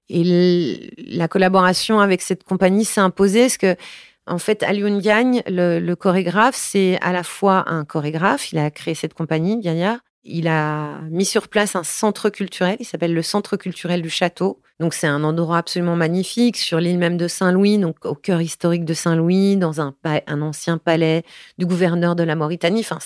Et 0.10 0.92
la 0.98 1.30
collaboration 1.30 2.02
avec 2.02 2.22
cette 2.22 2.44
compagnie 2.44 2.84
s'est 2.84 3.00
imposée 3.00 3.44
parce 3.44 3.58
que, 3.58 3.78
en 4.28 4.38
fait, 4.38 4.62
Alioun 4.62 5.00
Gagne, 5.00 5.42
le, 5.48 5.80
le 5.80 5.96
chorégraphe, 5.96 6.56
c'est 6.58 7.00
à 7.02 7.14
la 7.14 7.24
fois 7.24 7.64
un 7.68 7.86
chorégraphe, 7.86 8.52
il 8.52 8.60
a 8.60 8.70
créé 8.70 8.94
cette 8.94 9.14
compagnie, 9.14 9.62
Gagna, 9.62 10.00
il 10.24 10.48
a 10.48 11.02
mis 11.10 11.26
sur 11.26 11.48
place 11.48 11.76
un 11.76 11.84
centre 11.84 12.30
culturel, 12.30 12.78
il 12.80 12.86
s'appelle 12.86 13.14
le 13.14 13.22
Centre 13.22 13.58
culturel 13.58 14.02
du 14.02 14.10
Château. 14.10 14.62
Donc 14.80 14.94
c'est 14.94 15.08
un 15.08 15.24
endroit 15.24 15.58
absolument 15.58 15.96
magnifique 15.96 16.58
sur 16.58 16.80
l'île 16.80 16.98
même 16.98 17.18
de 17.18 17.28
Saint-Louis, 17.28 17.78
donc 17.78 18.06
au 18.06 18.16
cœur 18.16 18.42
historique 18.42 18.86
de 18.86 18.94
Saint-Louis, 18.94 19.58
dans 19.58 19.82
un, 19.82 19.94
ancien 20.42 20.78
palais 20.78 21.24
du 21.58 21.66
gouverneur 21.66 22.16
de 22.16 22.24
la 22.24 22.36
Mauritanie. 22.36 22.80
Enfin, 22.80 23.00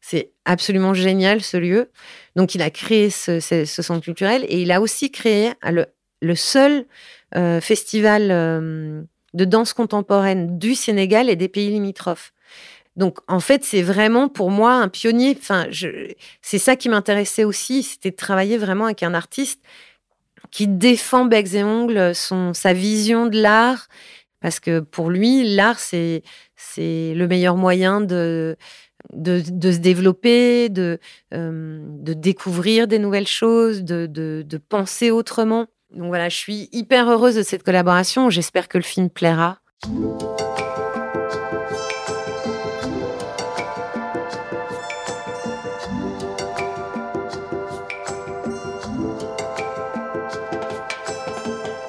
c'est 0.00 0.32
absolument 0.44 0.94
génial 0.94 1.42
ce 1.42 1.56
lieu. 1.56 1.90
Donc 2.36 2.54
il 2.54 2.62
a 2.62 2.70
créé 2.70 3.10
ce, 3.10 3.40
centre 3.64 4.02
culturel 4.02 4.44
et 4.48 4.60
il 4.60 4.72
a 4.72 4.80
aussi 4.80 5.10
créé 5.10 5.52
le, 6.20 6.34
seul 6.34 6.86
euh, 7.36 7.60
festival 7.60 8.28
euh, 8.30 9.02
de 9.34 9.44
danse 9.44 9.72
contemporaine 9.72 10.58
du 10.58 10.74
Sénégal 10.74 11.30
et 11.30 11.36
des 11.36 11.48
pays 11.48 11.70
limitrophes. 11.70 12.32
Donc, 12.98 13.18
en 13.28 13.38
fait, 13.38 13.64
c'est 13.64 13.80
vraiment 13.80 14.28
pour 14.28 14.50
moi 14.50 14.72
un 14.72 14.88
pionnier. 14.88 15.38
Enfin, 15.38 15.68
c'est 16.42 16.58
ça 16.58 16.74
qui 16.74 16.88
m'intéressait 16.88 17.44
aussi, 17.44 17.84
c'était 17.84 18.10
de 18.10 18.16
travailler 18.16 18.58
vraiment 18.58 18.86
avec 18.86 19.04
un 19.04 19.14
artiste 19.14 19.62
qui 20.50 20.66
défend 20.66 21.24
becs 21.24 21.54
et 21.54 21.62
ongles 21.62 22.12
son, 22.12 22.54
sa 22.54 22.72
vision 22.72 23.26
de 23.26 23.40
l'art, 23.40 23.86
parce 24.40 24.58
que 24.58 24.80
pour 24.80 25.10
lui, 25.10 25.54
l'art, 25.54 25.78
c'est, 25.78 26.22
le 26.76 27.26
meilleur 27.26 27.56
moyen 27.56 28.00
de, 28.00 28.56
de, 29.12 29.42
se 29.44 29.78
développer, 29.78 30.68
de, 30.68 30.98
euh, 31.34 31.80
de 32.00 32.14
découvrir 32.14 32.88
des 32.88 32.98
nouvelles 32.98 33.28
choses, 33.28 33.84
de, 33.84 34.06
de 34.06 34.56
penser 34.56 35.12
autrement. 35.12 35.66
Donc 35.94 36.08
voilà, 36.08 36.28
je 36.28 36.36
suis 36.36 36.68
hyper 36.72 37.08
heureuse 37.08 37.36
de 37.36 37.42
cette 37.42 37.62
collaboration. 37.62 38.28
J'espère 38.28 38.66
que 38.66 38.78
le 38.78 38.84
film 38.84 39.08
plaira. 39.08 39.60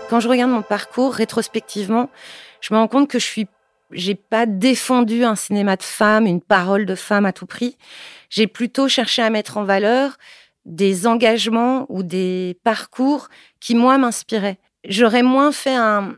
Quand 0.09 0.19
je 0.19 0.27
regarde 0.27 0.49
mon 0.49 0.63
parcours 0.63 1.13
rétrospectivement, 1.13 2.09
je 2.61 2.73
me 2.73 2.79
rends 2.79 2.87
compte 2.87 3.07
que 3.07 3.19
je 3.19 3.25
suis 3.25 3.47
j'ai 3.91 4.15
pas 4.15 4.45
défendu 4.45 5.23
un 5.23 5.35
cinéma 5.35 5.75
de 5.75 5.83
femme, 5.83 6.27
une 6.27 6.41
parole 6.41 6.85
de 6.85 6.93
femme 6.93 7.25
à 7.25 7.33
tout 7.33 7.47
prix. 7.47 7.75
J'ai 8.29 8.45
plutôt 8.45 8.87
cherché 8.87 9.23
à 9.23 9.31
mettre 9.31 9.57
en 9.57 9.63
valeur 9.63 10.17
des 10.65 11.07
engagements 11.07 11.87
ou 11.89 12.03
des 12.03 12.57
parcours 12.63 13.29
qui 13.59 13.73
moi 13.73 13.97
m'inspiraient. 13.97 14.59
J'aurais 14.83 15.23
moins 15.23 15.51
fait 15.51 15.75
un 15.75 16.15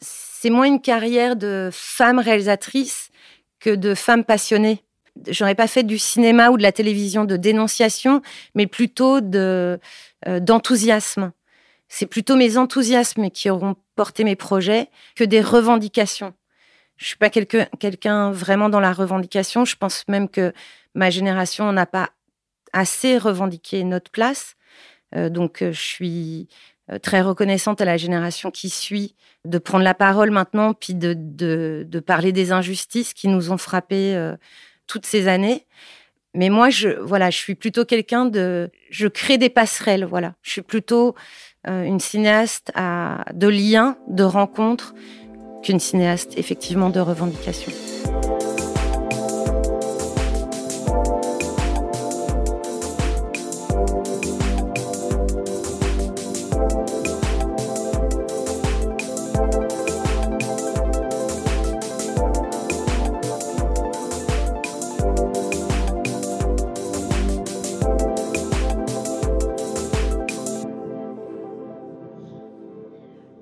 c'est 0.00 0.50
moins 0.50 0.66
une 0.66 0.80
carrière 0.80 1.34
de 1.34 1.70
femme 1.72 2.20
réalisatrice 2.20 3.10
que 3.58 3.70
de 3.70 3.94
femme 3.94 4.24
passionnée. 4.24 4.84
J'aurais 5.28 5.56
pas 5.56 5.66
fait 5.66 5.82
du 5.82 5.98
cinéma 5.98 6.50
ou 6.50 6.56
de 6.56 6.62
la 6.62 6.70
télévision 6.70 7.24
de 7.24 7.36
dénonciation, 7.36 8.22
mais 8.54 8.68
plutôt 8.68 9.20
de 9.20 9.80
euh, 10.28 10.38
d'enthousiasme 10.38 11.32
c'est 11.88 12.06
plutôt 12.06 12.36
mes 12.36 12.56
enthousiasmes 12.56 13.30
qui 13.30 13.50
auront 13.50 13.76
porté 13.96 14.24
mes 14.24 14.36
projets 14.36 14.88
que 15.16 15.24
des 15.24 15.40
revendications. 15.40 16.34
Je 16.96 17.06
suis 17.06 17.16
pas 17.16 17.30
quelqu'un 17.30 18.32
vraiment 18.32 18.68
dans 18.68 18.80
la 18.80 18.92
revendication. 18.92 19.64
Je 19.64 19.76
pense 19.76 20.04
même 20.08 20.28
que 20.28 20.52
ma 20.94 21.10
génération 21.10 21.72
n'a 21.72 21.86
pas 21.86 22.10
assez 22.72 23.18
revendiqué 23.18 23.84
notre 23.84 24.10
place. 24.10 24.56
Euh, 25.14 25.28
donc, 25.30 25.62
euh, 25.62 25.72
je 25.72 25.80
suis 25.80 26.48
euh, 26.90 26.98
très 26.98 27.20
reconnaissante 27.20 27.80
à 27.80 27.84
la 27.84 27.96
génération 27.96 28.50
qui 28.50 28.68
suit 28.68 29.14
de 29.44 29.58
prendre 29.58 29.84
la 29.84 29.94
parole 29.94 30.30
maintenant, 30.30 30.74
puis 30.74 30.94
de, 30.94 32.00
parler 32.04 32.32
des 32.32 32.52
injustices 32.52 33.14
qui 33.14 33.28
nous 33.28 33.52
ont 33.52 33.58
frappés 33.58 34.32
toutes 34.86 35.06
ces 35.06 35.28
années. 35.28 35.66
Mais 36.34 36.50
moi, 36.50 36.68
je, 36.70 36.88
voilà, 36.88 37.30
je 37.30 37.38
suis 37.38 37.54
plutôt 37.54 37.84
quelqu'un 37.84 38.26
de, 38.26 38.70
je 38.90 39.06
crée 39.06 39.38
des 39.38 39.48
passerelles, 39.48 40.04
voilà. 40.04 40.34
Je 40.42 40.50
suis 40.50 40.62
plutôt 40.62 41.14
une 41.66 42.00
cinéaste 42.00 42.72
à, 42.74 43.24
de 43.34 43.48
liens, 43.48 43.96
de 44.08 44.22
rencontres, 44.22 44.94
qu'une 45.62 45.80
cinéaste 45.80 46.38
effectivement 46.38 46.90
de 46.90 47.00
revendication. 47.00 47.72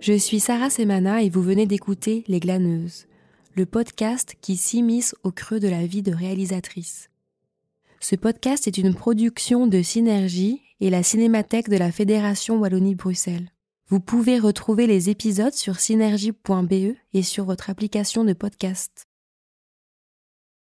Je 0.07 0.12
suis 0.12 0.38
Sarah 0.38 0.71
Semana 0.71 1.25
et 1.25 1.29
vous 1.29 1.42
venez 1.42 1.66
d'écouter 1.66 2.23
Les 2.29 2.38
Glaneuses, 2.38 3.07
le 3.57 3.66
podcast 3.66 4.37
qui 4.40 4.57
s'immisce 4.57 5.16
au 5.25 5.33
creux 5.33 5.59
de 5.59 5.66
la 5.66 5.85
vie 5.85 6.03
de 6.03 6.14
réalisatrice. 6.14 7.11
Ce 7.99 8.14
podcast 8.14 8.69
est 8.69 8.79
une 8.79 8.95
production 8.95 9.66
de 9.66 9.83
Synergie 9.83 10.62
et 10.79 10.90
la 10.90 11.03
Cinémathèque 11.03 11.69
de 11.69 11.77
la 11.77 11.90
Fédération 11.90 12.57
Wallonie-Bruxelles. 12.61 13.51
Vous 13.88 13.99
pouvez 13.99 14.38
retrouver 14.38 14.87
les 14.87 15.11
épisodes 15.11 15.55
sur 15.55 15.81
synergie.be 15.81 16.95
et 17.12 17.23
sur 17.25 17.45
votre 17.45 17.69
application 17.69 18.23
de 18.23 18.33
podcast. 18.33 19.09